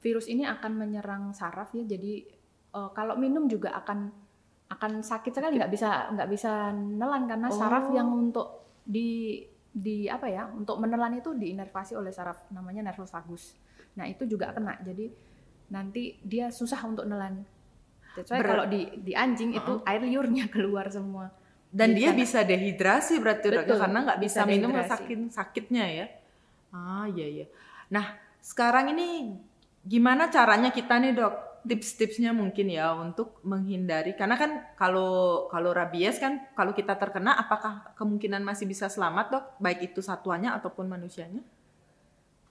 virus 0.00 0.28
ini 0.28 0.44
akan 0.44 0.72
menyerang 0.74 1.32
saraf 1.32 1.72
ya. 1.72 1.84
Jadi 1.84 2.24
eh, 2.72 2.90
kalau 2.96 3.20
minum 3.20 3.44
juga 3.44 3.76
akan 3.76 4.08
akan 4.64 4.92
sakit 5.04 5.28
sekali. 5.30 5.60
Nggak 5.60 5.72
bisa 5.72 6.08
nggak 6.08 6.28
bisa 6.32 6.72
nelan 6.72 7.28
karena 7.28 7.52
saraf 7.52 7.88
Oh. 7.88 7.92
yang 7.92 8.08
untuk 8.08 8.48
di 8.80 9.44
di 9.68 10.06
apa 10.06 10.24
ya 10.24 10.48
untuk 10.48 10.78
menelan 10.78 11.18
itu 11.18 11.34
diinervasi 11.34 11.98
oleh 11.98 12.14
saraf 12.14 12.46
namanya 12.48 12.80
nervus 12.86 13.10
vagus 13.10 13.58
nah 13.94 14.06
itu 14.06 14.26
juga 14.26 14.50
kena. 14.50 14.78
Jadi 14.82 15.10
nanti 15.70 16.18
dia 16.20 16.52
susah 16.52 16.78
untuk 16.84 17.08
nelan 17.08 17.42
Ber- 18.14 18.46
kalau 18.46 18.64
di 18.70 18.86
di 19.02 19.10
anjing 19.10 19.58
itu 19.58 19.82
air 19.82 20.02
liurnya 20.06 20.46
keluar 20.54 20.86
semua. 20.86 21.34
Dan 21.74 21.98
dia 21.98 22.14
karena- 22.14 22.22
bisa 22.22 22.38
dehidrasi 22.46 23.18
berarti? 23.18 23.50
Betul, 23.50 23.78
karena 23.82 23.98
nggak 24.06 24.20
bisa, 24.22 24.46
bisa 24.46 24.50
minum 24.50 24.70
sakit 24.70 25.18
sakitnya 25.34 25.84
ya. 25.90 26.06
Ah 26.70 27.10
iya 27.10 27.26
iya. 27.26 27.46
Nah 27.90 28.14
sekarang 28.38 28.94
ini 28.94 29.34
gimana 29.82 30.30
caranya 30.30 30.70
kita 30.70 31.02
nih 31.02 31.14
dok? 31.18 31.34
Tips-tipsnya 31.64 32.30
mungkin 32.36 32.68
ya 32.70 32.92
untuk 32.94 33.40
menghindari. 33.42 34.14
Karena 34.14 34.36
kan 34.38 34.76
kalau 34.78 35.48
kalau 35.50 35.74
rabies 35.74 36.20
kan 36.22 36.46
kalau 36.54 36.70
kita 36.70 36.94
terkena 36.94 37.34
apakah 37.34 37.90
kemungkinan 37.98 38.44
masih 38.46 38.70
bisa 38.70 38.86
selamat 38.86 39.26
dok? 39.32 39.44
Baik 39.58 39.90
itu 39.90 39.98
satuannya 40.04 40.54
ataupun 40.54 40.86
manusianya 40.86 41.42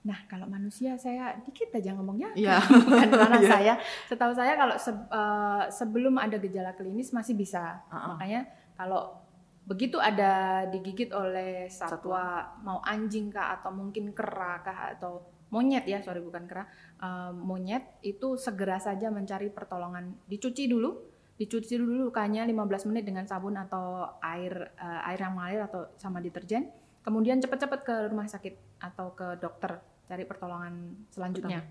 Nah, 0.04 0.18
kalau 0.28 0.44
manusia 0.44 0.94
saya 0.94 1.32
dikit 1.40 1.72
aja 1.72 1.96
ngomongnya, 1.96 2.28
Iya. 2.36 2.60
bukan 2.84 3.08
karena 3.08 3.38
Iya. 3.40 3.50
saya. 3.50 3.74
Setahu 4.04 4.32
saya 4.32 4.52
kalau 4.52 4.76
se- 4.76 5.08
eh, 5.08 5.64
sebelum 5.72 6.20
ada 6.20 6.36
gejala 6.36 6.72
klinis 6.72 7.08
masih 7.10 7.32
bisa. 7.32 7.80
Uh-uh. 7.88 8.14
Makanya 8.20 8.44
kalau 8.76 9.16
begitu 9.64 9.96
ada 9.96 10.64
digigit 10.68 11.08
oleh 11.08 11.72
satwa, 11.72 12.52
mau 12.60 12.84
anjing 12.84 13.32
kah 13.32 13.56
atau 13.56 13.72
mungkin 13.72 14.12
kera 14.12 14.60
kah 14.60 14.92
atau 14.92 15.24
monyet 15.48 15.88
ya, 15.88 16.04
sorry 16.04 16.20
bukan 16.20 16.44
kera, 16.44 16.68
eh, 17.00 17.32
monyet 17.32 17.96
itu 18.02 18.36
segera 18.36 18.76
saja 18.76 19.08
mencari 19.08 19.48
pertolongan. 19.48 20.20
Dicuci 20.28 20.68
dulu, 20.68 21.00
dicuci 21.34 21.74
dulu 21.74 22.04
lukanya 22.04 22.44
15 22.44 22.84
menit 22.84 23.08
dengan 23.08 23.24
sabun 23.24 23.56
atau 23.56 24.04
air 24.20 24.52
eh, 24.76 25.08
air 25.08 25.18
yang 25.18 25.32
mengalir 25.32 25.64
atau 25.64 25.88
sama 25.96 26.20
deterjen. 26.20 26.68
kemudian 27.00 27.36
cepat-cepat 27.36 27.80
ke 27.84 27.94
rumah 28.08 28.24
sakit 28.24 28.80
atau 28.80 29.12
ke 29.12 29.36
dokter 29.36 29.76
cari 30.04 30.22
pertolongan 30.22 30.74
selanjutnya. 31.08 31.64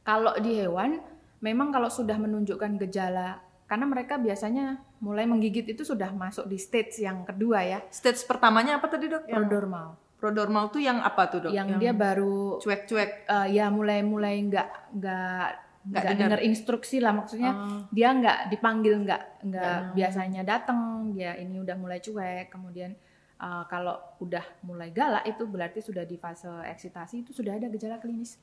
Kalau 0.00 0.36
di 0.36 0.52
hewan, 0.54 1.00
memang 1.40 1.70
kalau 1.70 1.88
sudah 1.88 2.14
menunjukkan 2.14 2.76
gejala, 2.78 3.40
karena 3.64 3.84
mereka 3.84 4.14
biasanya 4.16 4.66
mulai 4.98 5.24
menggigit 5.24 5.64
itu 5.66 5.82
sudah 5.82 6.12
masuk 6.12 6.44
di 6.44 6.56
stage 6.56 7.00
yang 7.00 7.24
kedua 7.24 7.60
ya, 7.60 7.78
Stage 7.88 8.22
pertamanya 8.22 8.76
apa 8.76 8.86
tadi 8.86 9.06
dok? 9.06 9.24
Yang 9.24 9.34
prodromal. 9.42 9.88
prodromal 10.14 10.64
tuh 10.68 10.80
yang 10.80 10.98
apa 10.98 11.22
tuh 11.26 11.38
dok? 11.40 11.52
Yang, 11.52 11.68
dia 11.78 11.92
baru 11.92 12.56
cuek-cuek. 12.58 13.10
eh, 13.24 13.46
ya 13.50 13.68
mulai-mulai 13.68 14.36
nggak 14.42 14.68
nggak 14.94 15.48
Nggak 15.84 16.00
nggak 16.00 16.04
dengar. 16.06 16.20
dengar 16.32 16.40
instruksi 16.42 16.96
lah 16.96 17.12
maksudnya 17.12 17.52
Oh. 17.52 17.84
dia 17.90 18.08
nggak 18.10 18.48
dipanggil 18.48 18.94
nggak 18.98 19.22
nggak 19.42 19.60
Nggak. 19.60 19.92
biasanya 19.92 20.40
datang 20.42 20.80
dia 21.12 21.36
ini 21.36 21.60
udah 21.60 21.76
mulai 21.76 22.00
cuek 22.00 22.48
kemudian 22.48 22.96
uh, 23.38 23.64
kalau 23.66 23.96
udah 24.20 24.42
mulai 24.62 24.90
galak 24.90 25.24
itu 25.26 25.46
berarti 25.46 25.80
sudah 25.80 26.02
di 26.02 26.18
fase 26.18 26.46
eksitasi 26.46 27.26
itu 27.26 27.30
sudah 27.34 27.56
ada 27.58 27.66
gejala 27.70 27.98
klinis. 27.98 28.38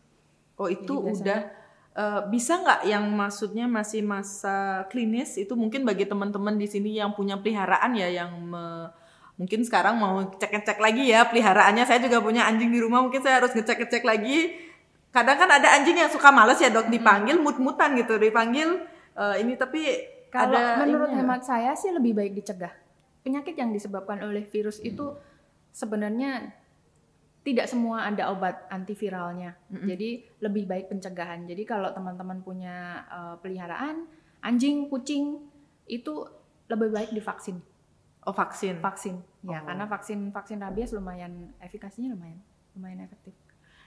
Oh 0.60 0.68
itu 0.68 0.88
Jadi 0.88 1.06
biasanya- 1.08 1.22
udah 1.24 1.40
eh, 1.92 2.22
bisa 2.32 2.54
nggak 2.62 2.82
yang 2.88 3.04
maksudnya 3.12 3.66
masih 3.68 4.00
masa 4.00 4.88
klinis 4.88 5.36
itu 5.36 5.52
mungkin 5.60 5.84
bagi 5.84 6.08
teman-teman 6.08 6.56
di 6.56 6.64
sini 6.64 6.96
yang 6.96 7.12
punya 7.12 7.36
peliharaan 7.36 7.92
ya 7.98 8.08
yang 8.08 8.32
me- 8.40 8.92
mungkin 9.36 9.66
sekarang 9.66 9.98
mau 9.98 10.22
cek-cek 10.38 10.78
lagi 10.78 11.10
ya 11.12 11.26
peliharaannya. 11.28 11.84
Saya 11.84 12.00
juga 12.00 12.22
punya 12.22 12.46
anjing 12.46 12.70
di 12.72 12.80
rumah 12.80 13.02
mungkin 13.04 13.20
saya 13.20 13.42
harus 13.42 13.52
ngecek-ngecek 13.52 14.04
lagi. 14.06 14.54
Kadang 15.12 15.36
kan 15.36 15.50
ada 15.52 15.68
anjing 15.76 15.98
yang 16.00 16.08
suka 16.08 16.32
males 16.32 16.56
ya 16.64 16.72
dok 16.72 16.88
dipanggil 16.88 17.36
mut-mutan 17.36 17.92
gitu 18.00 18.16
dipanggil 18.16 18.86
eh, 19.18 19.36
ini 19.44 19.60
tapi 19.60 19.84
kalau 20.32 20.56
ada 20.56 20.80
menurut 20.88 21.12
hemat 21.12 21.44
saya 21.44 21.76
sih 21.76 21.92
lebih 21.92 22.16
baik 22.16 22.32
dicegah 22.40 22.72
penyakit 23.22 23.54
yang 23.58 23.70
disebabkan 23.74 24.22
oleh 24.26 24.46
virus 24.50 24.82
itu 24.82 25.14
sebenarnya 25.72 26.52
tidak 27.42 27.66
semua 27.66 28.06
ada 28.06 28.30
obat 28.30 28.70
antiviralnya. 28.70 29.58
Jadi 29.70 30.22
lebih 30.46 30.70
baik 30.70 30.94
pencegahan. 30.94 31.50
Jadi 31.50 31.66
kalau 31.66 31.90
teman-teman 31.90 32.38
punya 32.46 33.02
uh, 33.10 33.36
peliharaan 33.42 34.06
anjing 34.46 34.86
kucing 34.90 35.42
itu 35.90 36.14
lebih 36.70 36.94
baik 36.94 37.10
divaksin. 37.10 37.58
Oh 38.26 38.34
vaksin? 38.34 38.78
Vaksin. 38.78 39.18
Ya 39.42 39.58
Oh. 39.58 39.66
karena 39.66 39.90
vaksin 39.90 40.30
vaksin 40.30 40.62
rabies 40.62 40.94
lumayan 40.94 41.50
efikasinya 41.58 42.14
lumayan 42.14 42.38
lumayan 42.78 43.02
efektif. 43.10 43.34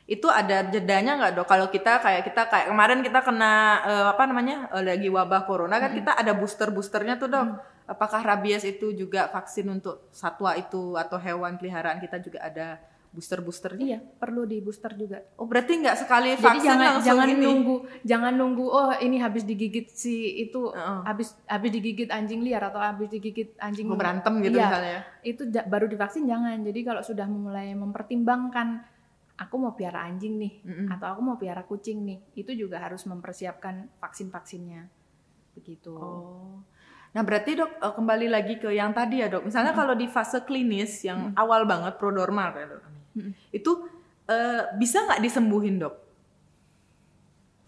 Itu 0.04 0.26
ada 0.26 0.66
jedanya 0.68 1.14
nggak 1.14 1.38
dok? 1.38 1.46
Kalau 1.46 1.70
kita 1.70 2.02
kayak 2.02 2.26
kita 2.26 2.50
kayak 2.50 2.66
kemarin 2.74 3.06
kita 3.06 3.22
kena 3.22 3.52
eh, 3.86 4.06
apa 4.10 4.22
namanya 4.26 4.66
eh, 4.74 4.82
lagi 4.82 5.06
wabah 5.06 5.46
corona 5.46 5.78
kan 5.78 5.94
kita 5.94 6.18
ada 6.18 6.34
booster 6.34 6.74
boosternya 6.74 7.22
tuh 7.22 7.30
dok 7.30 7.46
apakah 7.84 8.20
rabies 8.20 8.64
itu 8.64 8.92
juga 8.92 9.28
vaksin 9.28 9.68
untuk 9.68 10.08
satwa 10.10 10.56
itu 10.56 10.96
atau 10.96 11.16
hewan 11.16 11.56
peliharaan 11.56 12.00
kita 12.00 12.16
juga 12.18 12.40
ada 12.40 12.80
booster 13.08 13.38
boosternya 13.38 13.84
iya 13.86 13.98
perlu 14.02 14.42
di 14.42 14.58
booster 14.58 14.90
juga 14.92 15.22
oh 15.38 15.46
berarti 15.46 15.78
nggak 15.78 15.96
sekali 15.96 16.34
jadi 16.34 16.42
vaksin 16.42 16.66
jangan 16.66 16.86
langsung 16.90 17.06
jangan 17.06 17.26
ini 17.30 17.44
nunggu 17.46 17.76
jangan 18.02 18.32
nunggu 18.34 18.64
oh 18.66 18.90
ini 18.98 19.16
habis 19.22 19.46
digigit 19.46 19.86
si 19.86 20.42
itu 20.42 20.74
Heeh. 20.74 21.00
habis 21.06 21.38
habis 21.46 21.70
digigit 21.70 22.10
anjing 22.10 22.42
liar 22.42 22.66
atau 22.66 22.82
habis 22.82 23.06
digigit 23.06 23.54
anjing 23.62 23.86
mau 23.86 23.94
berantem 23.94 24.34
gitu 24.42 24.58
Iya. 24.58 24.66
misalnya 24.66 24.98
itu 25.22 25.42
baru 25.62 25.86
divaksin 25.86 26.26
jangan 26.26 26.58
jadi 26.66 26.80
kalau 26.82 27.02
sudah 27.06 27.30
mulai 27.30 27.70
mempertimbangkan 27.78 28.82
aku 29.34 29.54
mau 29.58 29.74
piara 29.74 30.10
anjing 30.10 30.34
nih 30.34 30.52
Mm-mm. 30.66 30.86
atau 30.90 31.06
aku 31.14 31.20
mau 31.22 31.36
piara 31.38 31.62
kucing 31.62 32.02
nih 32.02 32.18
itu 32.34 32.50
juga 32.54 32.82
harus 32.82 33.06
mempersiapkan 33.06 33.94
vaksin 34.02 34.26
vaksinnya 34.26 34.90
begitu 35.54 35.94
Oh. 35.94 36.58
Nah 37.14 37.22
berarti 37.22 37.54
dok 37.54 37.70
eh, 37.76 37.92
kembali 37.92 38.26
lagi 38.26 38.54
ke 38.56 38.68
yang 38.70 38.90
tadi 38.90 39.22
ya 39.22 39.28
dok. 39.28 39.46
Misalnya 39.46 39.70
kalau 39.72 39.94
di 39.94 40.06
fase 40.06 40.42
klinis 40.42 41.00
yang 41.00 41.30
awal 41.34 41.62
banget 41.64 41.94
prodormal 41.94 42.50
kayak 42.50 42.68
dok, 42.70 42.82
itu 43.50 43.70
eh, 44.26 44.62
bisa 44.74 45.02
nggak 45.02 45.22
disembuhin 45.22 45.78
dok? 45.78 45.94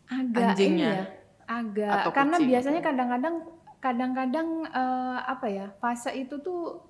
agak 0.07 0.55
Anjingnya. 0.55 0.87
ini 0.87 0.99
ya 1.03 1.07
agak 1.47 1.91
Atau 1.97 2.11
karena 2.13 2.37
kucing. 2.37 2.49
biasanya 2.49 2.81
kadang-kadang 2.81 3.35
kadang-kadang 3.79 4.49
eh, 4.67 5.19
apa 5.21 5.47
ya 5.47 5.67
fase 5.77 6.11
itu 6.13 6.39
tuh 6.39 6.83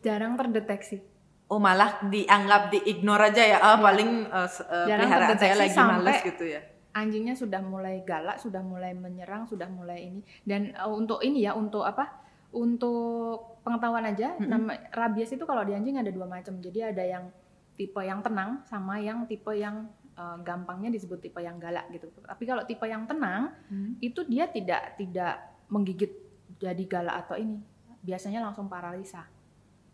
jarang 0.00 0.36
terdeteksi 0.36 1.00
Oh 1.44 1.58
malah 1.58 1.98
dianggap 2.06 2.70
diignore 2.70 3.26
aja 3.26 3.42
ya. 3.42 3.58
Ah 3.58 3.74
paling 3.74 4.22
se- 4.46 4.62
eh, 4.62 4.86
Jarang 4.86 5.02
peliharaan 5.02 5.34
saya 5.34 5.54
lagi 5.58 5.76
males 5.76 6.18
gitu 6.22 6.44
ya. 6.46 6.62
Anjingnya 6.90 7.38
sudah 7.38 7.62
mulai 7.62 8.02
galak, 8.02 8.42
sudah 8.42 8.60
mulai 8.60 8.92
menyerang, 8.92 9.46
sudah 9.46 9.70
mulai 9.70 10.10
ini. 10.10 10.20
Dan 10.42 10.74
uh, 10.74 10.90
untuk 10.90 11.22
ini 11.22 11.46
ya, 11.46 11.54
untuk 11.54 11.86
apa? 11.86 12.10
Untuk 12.50 13.62
pengetahuan 13.62 14.06
aja, 14.10 14.34
nama 14.42 14.74
rabies 14.90 15.30
itu 15.30 15.44
kalau 15.46 15.62
di 15.62 15.72
anjing 15.74 16.02
ada 16.02 16.10
dua 16.10 16.26
macam. 16.26 16.58
Jadi 16.58 16.82
ada 16.82 17.02
yang 17.02 17.24
tipe 17.78 18.00
yang 18.02 18.20
tenang 18.20 18.60
sama 18.66 18.98
yang 19.00 19.24
tipe 19.24 19.54
yang 19.54 19.88
uh, 20.18 20.36
gampangnya 20.42 20.90
disebut 20.90 21.22
tipe 21.22 21.38
yang 21.38 21.56
galak 21.56 21.86
gitu. 21.94 22.10
Tapi 22.26 22.42
kalau 22.44 22.66
tipe 22.66 22.84
yang 22.84 23.06
tenang 23.06 23.54
itu 24.02 24.26
dia 24.26 24.50
tidak 24.50 24.98
tidak 24.98 25.38
menggigit 25.70 26.10
jadi 26.58 26.84
galak 26.90 27.24
atau 27.24 27.38
ini. 27.38 27.62
Biasanya 28.02 28.42
langsung 28.42 28.66
paralisa, 28.66 29.24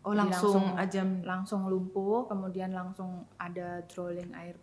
Oh 0.07 0.15
Jadi 0.15 0.23
langsung, 0.31 0.63
langsung- 0.63 0.79
aja. 0.79 1.01
langsung 1.27 1.61
lumpuh, 1.67 2.31
kemudian 2.31 2.71
langsung 2.71 3.27
ada 3.35 3.83
drooling 3.91 4.31
air 4.39 4.55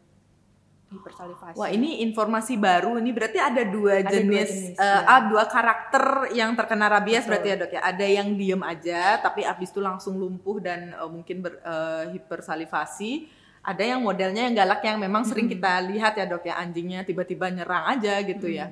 hipersalivasi. 0.96 1.56
Wah 1.58 1.70
ini 1.70 2.02
informasi 2.06 2.54
baru. 2.56 2.96
Ini 3.02 3.10
berarti 3.10 3.38
ada 3.42 3.62
dua 3.66 4.00
Ada 4.00 4.08
dua 4.08 4.14
jenis, 4.14 4.50
jenis, 4.50 4.78
eh, 4.78 4.84
ya. 4.84 5.04
ah, 5.04 5.20
dua 5.26 5.44
karakter 5.50 6.04
yang 6.32 6.54
terkena 6.54 6.86
rabies 6.86 7.22
Betul. 7.22 7.28
berarti 7.30 7.46
ya 7.50 7.56
dok 7.58 7.72
ya. 7.74 7.80
Ada 7.82 8.06
yang 8.06 8.28
diem 8.38 8.62
aja, 8.62 9.02
tapi 9.18 9.40
abis 9.42 9.68
itu 9.74 9.80
langsung 9.82 10.16
lumpuh 10.16 10.62
dan 10.62 10.94
eh, 10.94 11.10
mungkin 11.10 11.42
ber, 11.42 11.58
eh, 11.60 12.04
hipersalivasi. 12.18 13.42
Ada 13.64 13.96
yang 13.96 14.04
modelnya 14.04 14.44
yang 14.44 14.54
galak 14.54 14.84
yang 14.84 15.00
memang 15.00 15.24
sering 15.24 15.48
kita 15.48 15.80
lihat 15.88 16.20
ya 16.20 16.28
dok 16.28 16.44
ya 16.44 16.60
anjingnya 16.60 17.00
tiba-tiba 17.02 17.48
nyerang 17.48 17.96
aja 17.96 18.20
gitu 18.20 18.46
ya. 18.46 18.70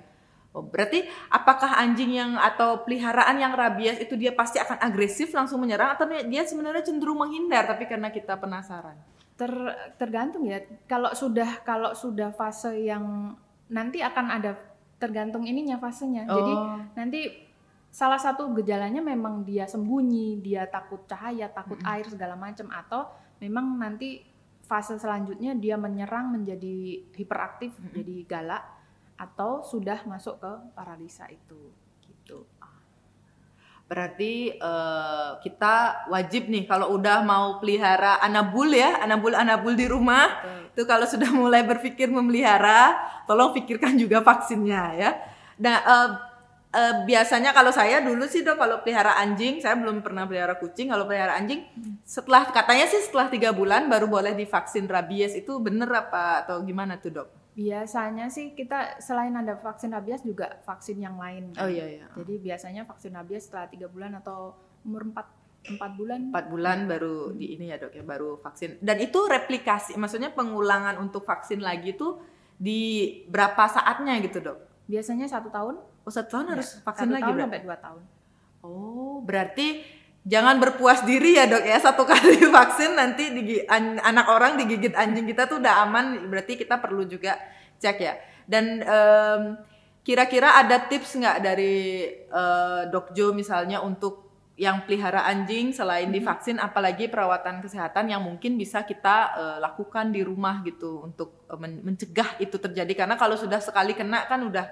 Oh, 0.53 0.61
berarti 0.61 1.09
apakah 1.33 1.81
anjing 1.81 2.13
yang 2.13 2.37
atau 2.37 2.85
peliharaan 2.85 3.41
yang 3.41 3.57
rabies 3.57 3.97
itu 4.05 4.21
dia 4.21 4.37
pasti 4.37 4.61
akan 4.61 4.85
agresif 4.85 5.33
langsung 5.33 5.65
menyerang 5.65 5.97
atau 5.97 6.05
dia 6.29 6.45
sebenarnya 6.45 6.85
cenderung 6.85 7.25
menghindar 7.25 7.65
tapi 7.65 7.89
karena 7.89 8.13
kita 8.13 8.37
penasaran? 8.37 8.93
Ter 9.37 9.53
tergantung 9.97 10.45
ya. 10.47 10.61
Kalau 10.87 11.13
sudah 11.13 11.65
kalau 11.65 11.93
sudah 11.97 12.31
fase 12.33 12.87
yang 12.87 13.37
nanti 13.73 14.05
akan 14.05 14.27
ada 14.29 14.53
tergantung 15.01 15.49
ininya 15.49 15.81
fasenya. 15.83 16.29
Jadi 16.29 16.53
Oh. 16.55 16.79
nanti 16.95 17.21
salah 17.93 18.17
satu 18.17 18.49
gejalanya 18.57 19.05
memang 19.05 19.45
dia 19.45 19.69
sembunyi 19.69 20.41
dia 20.41 20.65
takut 20.65 21.05
cahaya 21.05 21.53
takut 21.53 21.77
air 21.85 22.09
segala 22.09 22.33
macam 22.33 22.73
atau 22.73 23.05
memang 23.37 23.77
nanti 23.77 24.25
fase 24.65 24.97
selanjutnya 24.97 25.53
dia 25.53 25.77
menyerang 25.77 26.33
menjadi 26.33 27.05
hiperaktif 27.13 27.77
jadi 27.93 28.25
galak 28.25 28.65
atau 29.21 29.61
sudah 29.61 30.09
masuk 30.09 30.41
ke 30.41 30.53
paralisa 30.73 31.29
itu 31.29 31.61
Berarti 33.93 34.57
eh, 34.57 35.31
kita 35.45 36.09
wajib 36.09 36.49
nih 36.49 36.65
kalau 36.65 36.97
udah 36.97 37.21
mau 37.21 37.61
pelihara 37.61 38.17
anabul 38.25 38.73
ya, 38.73 38.97
anabul-anabul 39.05 39.77
di 39.77 39.85
rumah, 39.85 40.41
itu 40.73 40.89
kalau 40.89 41.05
sudah 41.05 41.29
mulai 41.29 41.61
berpikir 41.61 42.09
memelihara, 42.09 42.97
tolong 43.29 43.53
pikirkan 43.53 44.01
juga 44.01 44.25
vaksinnya 44.25 44.97
ya. 44.97 45.11
Nah, 45.61 45.77
eh, 45.85 46.09
eh, 46.73 46.95
biasanya 47.05 47.53
kalau 47.53 47.69
saya 47.69 48.01
dulu 48.01 48.25
sih 48.25 48.41
dok 48.41 48.57
kalau 48.57 48.81
pelihara 48.81 49.13
anjing, 49.21 49.61
saya 49.61 49.77
belum 49.77 50.01
pernah 50.01 50.25
pelihara 50.25 50.57
kucing. 50.57 50.89
Kalau 50.89 51.05
pelihara 51.05 51.37
anjing, 51.37 51.61
setelah 52.09 52.49
katanya 52.49 52.89
sih 52.89 53.05
setelah 53.05 53.29
tiga 53.29 53.53
bulan 53.53 53.93
baru 53.93 54.09
boleh 54.09 54.33
divaksin 54.33 54.89
rabies 54.89 55.37
itu 55.37 55.61
bener 55.61 55.93
apa 55.93 56.49
atau 56.49 56.65
gimana 56.65 56.97
tuh 56.97 57.13
dok? 57.13 57.42
Biasanya 57.53 58.33
sih 58.33 58.57
kita 58.57 58.97
selain 58.97 59.37
ada 59.37 59.61
vaksin 59.61 59.93
rabies 59.93 60.25
juga 60.25 60.57
vaksin 60.65 60.97
yang 60.97 61.21
lain 61.21 61.53
Oh 61.61 61.69
iya 61.69 61.85
iya. 62.01 62.07
Jadi 62.17 62.41
biasanya 62.41 62.89
vaksin 62.89 63.13
rabies 63.13 63.49
setelah 63.49 63.69
tiga 63.69 63.93
bulan 63.93 64.17
atau 64.17 64.57
umur 64.89 65.05
4 65.13 65.43
empat 65.63 65.91
bulan. 65.95 66.21
empat 66.35 66.47
bulan 66.51 66.79
baru 66.91 67.31
di 67.39 67.55
ini 67.55 67.71
ya 67.71 67.79
dok 67.79 67.95
ya 67.95 68.03
baru 68.03 68.35
vaksin 68.43 68.83
dan 68.83 68.99
itu 68.99 69.15
replikasi 69.31 69.95
maksudnya 69.95 70.35
pengulangan 70.35 70.99
untuk 70.99 71.23
vaksin 71.23 71.63
lagi 71.63 71.95
tuh 71.95 72.19
di 72.59 73.23
berapa 73.31 73.71
saatnya 73.71 74.19
gitu 74.27 74.43
dok 74.43 74.59
Biasanya 74.91 75.31
satu 75.31 75.55
tahun. 75.55 75.79
oh 75.79 76.11
satu 76.11 76.29
tahun 76.35 76.59
harus 76.59 76.67
ya, 76.67 76.83
vaksin 76.83 77.07
satu 77.07 77.15
lagi 77.15 77.23
tahun 77.23 77.37
berarti 77.39 77.47
sampai 77.47 77.63
dua 77.63 77.77
tahun. 77.79 78.03
oh 78.67 79.17
berarti 79.23 79.67
jangan 80.23 80.57
berpuas 80.63 81.03
diri 81.03 81.39
ya 81.39 81.47
dok 81.51 81.65
ya. 81.67 81.79
Satu 81.83 82.07
kali 82.07 82.39
vaksin 82.55 82.95
nanti 82.95 83.31
digi- 83.35 83.67
an- 83.67 84.03
anak 84.03 84.27
orang 84.31 84.59
digigit 84.61 84.95
anjing 84.95 85.27
kita 85.27 85.47
tuh 85.51 85.59
udah 85.59 85.83
aman. 85.87 86.31
Berarti 86.31 86.55
kita 86.59 86.79
perlu 86.79 87.07
juga 87.07 87.39
cek 87.79 87.97
ya. 87.99 88.15
Dan 88.47 88.83
em, 88.83 89.43
kira-kira 90.03 90.59
ada 90.59 90.83
tips 90.91 91.19
nggak 91.19 91.37
dari 91.43 92.07
eh, 92.11 92.83
dok 92.91 93.15
Jo 93.15 93.31
misalnya 93.35 93.83
untuk 93.83 94.23
yang 94.53 94.85
pelihara 94.85 95.25
anjing 95.27 95.73
selain 95.73 96.13
divaksin 96.13 96.61
apalagi 96.61 97.09
perawatan 97.09 97.65
kesehatan 97.65 98.13
yang 98.13 98.21
mungkin 98.23 98.55
bisa 98.61 98.85
kita 98.87 99.17
eh, 99.35 99.59
lakukan 99.59 100.13
di 100.15 100.23
rumah 100.23 100.63
gitu 100.63 101.03
untuk 101.03 101.47
eh, 101.51 101.59
men- 101.59 101.83
mencegah 101.83 102.39
itu 102.39 102.59
terjadi. 102.59 102.93
Karena 102.95 103.19
kalau 103.19 103.35
sudah 103.35 103.59
sekali 103.59 103.95
kena 103.95 104.27
kan 104.31 104.43
udah 104.43 104.67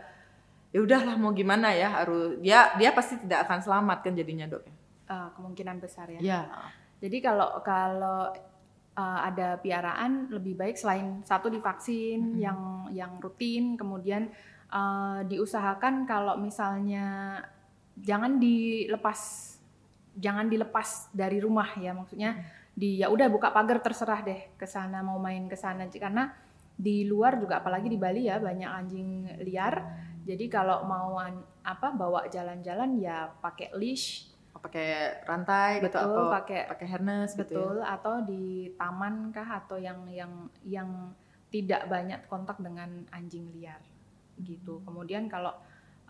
ya 0.71 0.79
udahlah 0.87 1.19
mau 1.19 1.35
gimana 1.35 1.75
ya 1.75 1.91
harus 1.99 2.39
dia 2.39 2.71
dia 2.79 2.95
pasti 2.95 3.19
tidak 3.19 3.43
akan 3.51 3.59
selamat 3.59 3.99
kan 4.07 4.13
jadinya 4.15 4.47
dok 4.47 4.63
ya 4.63 4.75
Eh, 5.11 5.29
kemungkinan 5.35 5.83
besar 5.83 6.07
ya. 6.07 6.23
ya 6.23 6.41
Jadi 7.03 7.19
kalau 7.19 7.59
kalau 7.67 8.31
uh, 8.95 9.21
ada 9.27 9.59
piaraan 9.59 10.31
lebih 10.31 10.55
baik 10.55 10.79
selain 10.79 11.19
satu 11.27 11.51
divaksin 11.51 12.39
Mm-mm. 12.39 12.39
yang 12.39 12.61
yang 12.95 13.13
rutin, 13.19 13.75
kemudian 13.75 14.31
uh, 14.71 15.27
diusahakan 15.27 16.07
kalau 16.07 16.39
misalnya 16.39 17.43
jangan 17.99 18.39
dilepas 18.39 19.51
jangan 20.15 20.47
dilepas 20.47 21.11
dari 21.11 21.43
rumah 21.43 21.75
ya 21.75 21.91
maksudnya 21.91 22.39
di 22.71 23.03
ya 23.03 23.11
udah 23.11 23.27
buka 23.27 23.51
pagar 23.51 23.83
terserah 23.83 24.23
deh 24.23 24.55
ke 24.55 24.67
sana 24.67 25.03
mau 25.03 25.19
main 25.19 25.51
ke 25.51 25.59
sana 25.59 25.91
karena 25.91 26.31
di 26.79 27.03
luar 27.03 27.35
juga 27.43 27.59
apalagi 27.59 27.91
di 27.91 27.99
Bali 27.99 28.31
ya 28.31 28.39
banyak 28.39 28.71
anjing 28.71 29.27
liar 29.43 29.75
jadi 30.23 30.47
kalau 30.47 30.87
mau 30.87 31.19
apa 31.67 31.89
bawa 31.95 32.31
jalan-jalan 32.31 32.95
ya 33.03 33.27
pakai 33.43 33.75
leash 33.75 34.30
pakai 34.61 34.89
rantai 35.25 35.81
gitu 35.81 35.89
betul 35.89 36.05
atau 36.05 36.25
pakai 36.29 36.61
pakai 36.69 36.87
harness 36.87 37.33
gitu 37.33 37.41
ya? 37.41 37.45
betul 37.45 37.77
atau 37.81 38.15
di 38.25 38.45
taman 38.77 39.33
kah 39.33 39.49
atau 39.65 39.77
yang 39.81 40.05
yang 40.13 40.33
yang 40.65 40.91
tidak 41.51 41.89
banyak 41.89 42.21
kontak 42.29 42.61
dengan 42.61 43.05
anjing 43.11 43.49
liar 43.57 43.81
gitu 44.41 44.85
kemudian 44.85 45.27
kalau 45.27 45.53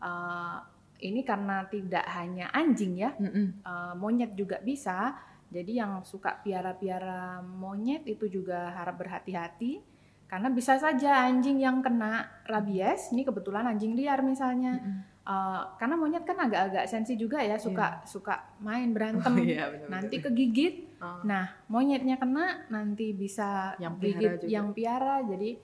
uh, 0.03 0.59
ini 1.01 1.25
karena 1.25 1.65
tidak 1.71 2.05
hanya 2.13 2.53
anjing 2.53 2.99
ya 2.99 3.15
Mm-mm. 3.17 3.65
uh, 3.65 3.95
monyet 3.97 4.37
juga 4.37 4.61
bisa 4.61 5.17
jadi 5.51 5.83
yang 5.83 6.07
suka 6.07 6.39
piara-piara 6.43 7.43
monyet 7.43 8.07
itu 8.07 8.31
juga 8.31 8.71
harap 8.71 9.03
berhati-hati 9.03 9.83
karena 10.31 10.47
bisa 10.47 10.79
saja 10.79 11.27
anjing 11.27 11.59
yang 11.59 11.83
kena 11.83 12.31
rabies 12.47 13.11
ini 13.11 13.27
kebetulan 13.27 13.67
anjing 13.67 13.99
liar 13.99 14.23
misalnya. 14.23 14.79
Uh, 15.21 15.63
karena 15.77 16.01
monyet 16.01 16.25
kan 16.25 16.35
agak-agak 16.41 16.89
sensi 16.89 17.13
juga 17.15 17.45
ya 17.45 17.61
suka 17.61 18.01
suka 18.09 18.57
main 18.65 18.91
berantem 18.97 19.37
Oh, 19.37 19.39
iya, 19.39 19.69
nanti 19.87 20.17
kegigit 20.17 20.91
Oh. 21.01 21.25
Nah, 21.25 21.49
monyetnya 21.73 22.21
kena 22.21 22.69
nanti 22.69 23.17
bisa 23.17 23.73
Yang 23.81 23.95
gigit 24.05 24.33
juga. 24.45 24.53
yang 24.53 24.67
piara. 24.77 25.25
Jadi 25.25 25.57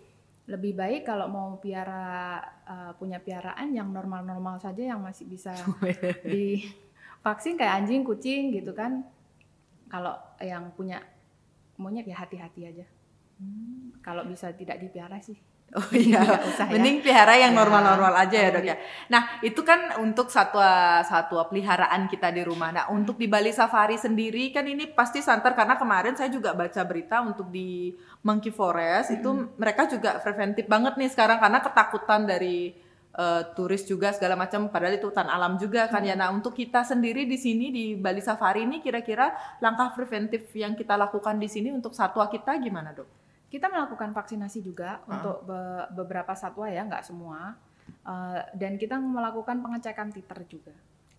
lebih 0.48 0.72
baik 0.72 1.04
kalau 1.04 1.28
mau 1.28 1.60
piara 1.60 2.40
uh, 2.64 2.92
punya 2.96 3.20
piaraan 3.20 3.68
yang 3.76 3.92
normal-normal 3.92 4.56
saja 4.56 4.96
yang 4.96 5.04
masih 5.04 5.28
bisa 5.28 5.52
divaksin 6.24 7.60
kayak 7.60 7.84
anjing, 7.84 8.00
kucing 8.00 8.48
gitu 8.56 8.72
kan. 8.72 9.04
Kalau 9.92 10.16
yang 10.40 10.72
punya 10.72 11.04
monyet 11.76 12.08
ya 12.08 12.16
hati-hati 12.16 12.72
aja. 12.72 12.86
Kalau 14.00 14.24
bisa 14.24 14.48
tidak 14.56 14.80
dipiara 14.80 15.20
sih. 15.20 15.36
Oh 15.74 15.90
iya, 15.92 16.22
Nggak 16.22 16.42
usah 16.46 16.66
ya. 16.70 16.78
mending 16.78 17.02
pelihara 17.02 17.34
yang 17.42 17.50
Ya, 17.52 17.58
normal-normal 17.58 18.14
aja 18.14 18.38
ya 18.38 18.50
dok 18.54 18.64
ya. 18.64 18.78
Nah 19.10 19.42
itu 19.42 19.60
kan 19.66 19.98
untuk 19.98 20.30
satwa 20.30 21.02
satwa 21.02 21.42
peliharaan 21.50 22.06
kita 22.06 22.30
di 22.30 22.46
rumah. 22.46 22.70
Nah 22.70 22.84
untuk 22.94 23.18
di 23.18 23.26
Bali 23.26 23.50
Safari 23.50 23.98
sendiri 23.98 24.54
kan 24.54 24.62
ini 24.62 24.86
pasti 24.86 25.18
santer 25.18 25.58
karena 25.58 25.74
kemarin 25.74 26.14
saya 26.14 26.30
juga 26.30 26.54
baca 26.54 26.80
berita 26.86 27.18
untuk 27.20 27.50
di 27.50 27.90
Monkey 28.22 28.54
Forest 28.54 29.18
itu 29.18 29.50
mereka 29.58 29.90
juga 29.90 30.22
preventif 30.22 30.70
banget 30.70 30.94
nih 30.96 31.10
sekarang 31.10 31.42
karena 31.42 31.58
ketakutan 31.58 32.30
dari 32.30 32.70
eh, 33.18 33.42
turis 33.58 33.82
juga 33.90 34.14
segala 34.14 34.38
macam. 34.38 34.70
Padahal 34.70 34.96
itu 35.02 35.10
hutan 35.10 35.26
alam 35.26 35.58
juga 35.58 35.90
kan 35.90 36.06
ya. 36.06 36.14
Nah 36.14 36.30
untuk 36.30 36.54
kita 36.54 36.86
sendiri 36.86 37.26
di 37.26 37.36
sini 37.36 37.74
di 37.74 37.84
Bali 37.98 38.22
Safari 38.22 38.62
ini 38.64 38.78
kira-kira 38.78 39.58
langkah 39.58 39.90
preventif 39.98 40.46
yang 40.54 40.78
kita 40.78 40.94
lakukan 40.94 41.42
di 41.42 41.50
sini 41.50 41.74
untuk 41.74 41.90
satwa 41.90 42.30
kita 42.30 42.54
gimana 42.62 42.94
dok? 42.94 43.25
Kita 43.46 43.66
melakukan 43.66 44.10
vaksinasi 44.10 44.60
juga 44.60 45.00
untuk 45.06 45.46
be- 45.46 45.86
beberapa 45.94 46.34
satwa 46.34 46.66
ya, 46.66 46.82
nggak 46.82 47.02
semua. 47.02 47.54
Uh, 48.02 48.42
dan 48.52 48.74
kita 48.74 48.98
melakukan 48.98 49.62
pengecekan 49.62 50.10
titer 50.10 50.42
juga. 50.46 50.74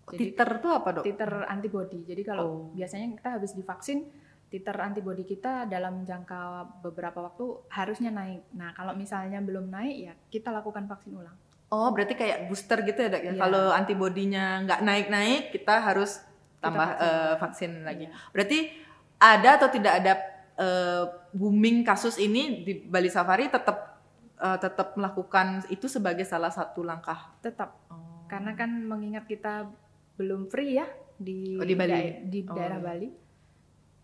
Jadi 0.08 0.32
Titer 0.32 0.48
itu 0.56 0.68
apa 0.68 0.88
dok? 0.92 1.04
titer 1.04 1.32
antibody. 1.44 2.00
Jadi 2.04 2.22
kalau 2.24 2.44
Oh. 2.44 2.60
biasanya 2.72 3.12
kita 3.14 3.28
habis 3.36 3.52
divaksin, 3.52 4.08
titer 4.48 4.76
antibody 4.76 5.24
kita 5.24 5.64
dalam 5.64 6.04
jangka 6.04 6.64
beberapa 6.80 7.20
waktu 7.20 7.44
harusnya 7.68 8.08
naik. 8.08 8.40
Nah, 8.52 8.72
kalau 8.72 8.92
misalnya 8.92 9.40
belum 9.40 9.68
naik 9.68 9.96
ya 9.98 10.14
kita 10.28 10.48
lakukan 10.48 10.88
vaksin 10.88 11.12
ulang. 11.12 11.36
Oh, 11.68 11.92
berarti 11.92 12.16
kayak 12.16 12.48
booster 12.48 12.80
gitu 12.80 12.96
ya, 12.96 13.08
Dok 13.12 13.20
ya? 13.22 13.32
Iya. 13.36 13.40
Kalau 13.40 13.64
antibodinya 13.68 14.44
nggak 14.64 14.80
naik-naik, 14.80 15.42
kita 15.52 15.84
harus 15.84 16.24
tambah 16.58 16.88
vaksin. 16.88 17.04
eh, 17.04 17.34
vaksin 17.36 17.72
lagi. 17.84 18.04
Iya. 18.08 18.16
Berarti 18.32 18.58
ada 19.20 19.50
atau 19.60 19.68
tidak 19.68 19.92
ada 20.00 20.12
eh, 20.58 21.04
booming 21.32 21.80
kasus 21.82 22.18
ini 22.18 22.62
di 22.62 22.72
Bali 22.76 23.08
Safari 23.08 23.46
tetap 23.46 24.02
eh, 24.36 24.58
tetap 24.58 24.94
melakukan 24.94 25.64
itu 25.68 25.86
sebagai 25.86 26.22
salah 26.22 26.50
satu 26.50 26.82
langkah. 26.82 27.32
Tetap 27.40 27.70
Oh. 27.88 28.28
karena 28.28 28.52
kan 28.52 28.68
mengingat 28.84 29.24
kita 29.24 29.64
belum 30.14 30.52
free 30.52 30.76
ya 30.76 30.84
di 31.16 31.56
Oh, 31.56 31.64
di 31.64 31.72
Bali. 31.72 32.28
di 32.28 32.44
Oh, 32.44 32.52
daerah 32.52 32.76
iya. 32.76 32.84
Bali. 32.84 33.08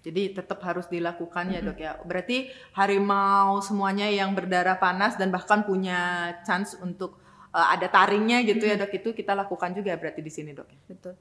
Jadi 0.00 0.22
tetap 0.32 0.60
harus 0.60 0.84
dilakukan 0.86 1.48
ya, 1.48 1.60
Dok 1.60 1.78
ya. 1.78 1.96
Berarti 2.04 2.48
harimau 2.72 3.60
semuanya 3.60 4.04
yang 4.04 4.36
berdarah 4.36 4.76
panas 4.76 5.16
dan 5.16 5.32
bahkan 5.32 5.64
punya 5.64 6.28
chance 6.44 6.76
untuk 6.76 7.16
eh, 7.50 7.66
ada 7.72 7.88
taringnya 7.88 8.44
gitu 8.44 8.64
ya, 8.64 8.76
Dok. 8.76 8.92
Itu 8.92 9.08
kita 9.12 9.32
lakukan 9.32 9.72
juga 9.72 9.96
berarti 9.96 10.20
di 10.20 10.28
sini, 10.28 10.52
Dok. 10.52 10.68
ya? 10.68 10.78
Betul. 10.88 11.14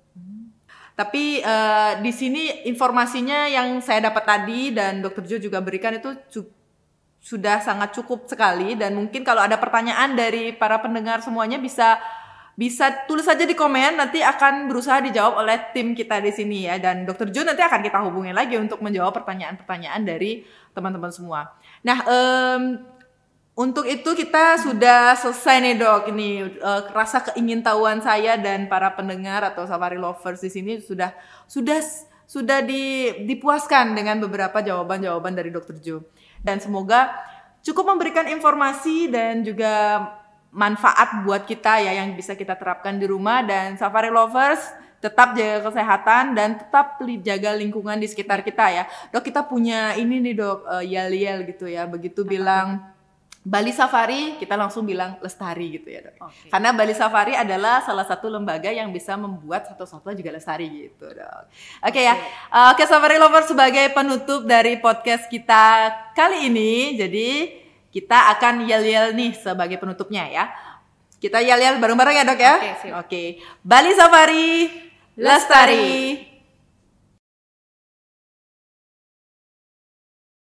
Tapi 0.94 1.42
eh, 1.42 1.94
di 2.06 2.12
sini 2.14 2.70
informasinya 2.70 3.50
yang 3.50 3.82
saya 3.82 4.14
dapat 4.14 4.24
tadi 4.24 4.70
dan 4.70 5.02
Dokter 5.02 5.26
Jo 5.26 5.38
juga 5.42 5.58
berikan 5.58 5.98
itu 5.98 6.14
sudah 7.24 7.64
sangat 7.64 7.96
cukup 7.96 8.28
sekali 8.28 8.76
dan 8.76 8.94
mungkin 8.94 9.24
kalau 9.24 9.42
ada 9.42 9.56
pertanyaan 9.56 10.12
dari 10.14 10.52
para 10.54 10.78
pendengar 10.84 11.24
semuanya 11.24 11.56
bisa 11.56 11.98
bisa 12.54 13.10
tulis 13.10 13.26
saja 13.26 13.50
di 13.50 13.58
komen 13.58 13.98
nanti 13.98 14.22
akan 14.22 14.70
berusaha 14.70 15.02
dijawab 15.02 15.42
oleh 15.42 15.58
tim 15.74 15.98
kita 15.98 16.22
di 16.22 16.30
sini 16.30 16.70
ya 16.70 16.78
dan 16.78 17.02
Dokter 17.10 17.34
Jo 17.34 17.42
nanti 17.42 17.66
akan 17.66 17.82
kita 17.82 17.98
hubungi 18.06 18.30
lagi 18.30 18.62
untuk 18.62 18.78
menjawab 18.78 19.10
pertanyaan-pertanyaan 19.10 20.06
dari 20.06 20.46
teman-teman 20.78 21.10
semua. 21.10 21.50
Nah, 21.82 21.98
em, 22.06 22.62
untuk 23.54 23.86
itu 23.86 24.18
kita 24.18 24.58
sudah 24.66 25.14
selesai 25.14 25.62
nih 25.62 25.76
dok. 25.78 26.10
Ini 26.10 26.30
eh, 26.58 26.82
rasa 26.90 27.22
keingintahuan 27.32 28.02
saya 28.02 28.34
dan 28.38 28.66
para 28.66 28.90
pendengar 28.98 29.46
atau 29.46 29.66
safari 29.70 30.02
lovers 30.02 30.42
di 30.42 30.50
sini 30.50 30.82
sudah 30.82 31.14
sudah 31.46 31.80
sudah 32.26 32.66
di- 32.66 33.30
dipuaskan 33.30 33.94
dengan 33.94 34.18
beberapa 34.18 34.58
jawaban-jawaban 34.66 35.38
dari 35.38 35.54
dokter 35.54 35.78
Jo. 35.78 36.02
Dan 36.42 36.58
semoga 36.58 37.14
cukup 37.62 37.94
memberikan 37.94 38.26
informasi 38.26 39.14
dan 39.14 39.46
juga 39.46 40.02
manfaat 40.54 41.26
buat 41.26 41.46
kita 41.46 41.82
ya 41.82 41.98
yang 41.98 42.14
bisa 42.14 42.34
kita 42.38 42.54
terapkan 42.58 42.98
di 42.98 43.06
rumah 43.10 43.42
dan 43.42 43.74
safari 43.78 44.14
lovers 44.14 44.62
tetap 44.98 45.36
jaga 45.36 45.68
kesehatan 45.68 46.32
dan 46.32 46.56
tetap 46.56 46.96
jaga 47.22 47.52
lingkungan 47.54 48.00
di 48.00 48.08
sekitar 48.08 48.42
kita 48.42 48.66
ya. 48.72 48.84
Dok 49.12 49.30
kita 49.30 49.46
punya 49.46 49.94
ini 50.00 50.18
nih 50.18 50.34
dok 50.42 50.58
eh, 50.80 50.84
yel-yel 50.90 51.46
gitu 51.54 51.70
ya. 51.70 51.86
Begitu 51.86 52.26
bilang 52.26 52.93
Bali 53.44 53.76
Safari, 53.76 54.40
kita 54.40 54.56
langsung 54.56 54.88
bilang 54.88 55.20
lestari 55.20 55.76
gitu 55.76 55.92
ya 55.92 56.00
dok. 56.00 56.32
Oke. 56.32 56.48
Karena 56.48 56.72
Bali 56.72 56.96
Safari 56.96 57.36
adalah 57.36 57.84
salah 57.84 58.08
satu 58.08 58.32
lembaga 58.32 58.72
yang 58.72 58.88
bisa 58.96 59.20
membuat 59.20 59.68
satu-satu 59.68 60.16
juga 60.16 60.32
lestari 60.32 60.72
gitu 60.72 61.12
dok. 61.12 61.52
Oke 61.84 62.00
ya, 62.08 62.16
Eh, 62.16 62.68
oke 62.72 62.88
Safari 62.88 63.20
Lover 63.20 63.44
sebagai 63.44 63.92
penutup 63.92 64.48
dari 64.48 64.80
podcast 64.80 65.28
kita 65.28 65.92
kali 66.16 66.48
ini, 66.48 66.96
jadi 66.96 67.52
kita 67.92 68.32
akan 68.40 68.64
yel-yel 68.64 69.12
nih 69.12 69.36
sebagai 69.36 69.76
penutupnya 69.76 70.24
ya. 70.32 70.48
Kita 71.20 71.44
yel-yel 71.44 71.84
bareng-bareng 71.84 72.16
ya 72.16 72.24
dok 72.24 72.40
ya. 72.40 72.56
Oke, 72.56 72.72
sip. 72.80 72.92
Oke, 72.96 73.24
Bali 73.60 73.92
Safari, 73.92 74.72
lestari. 75.20 76.33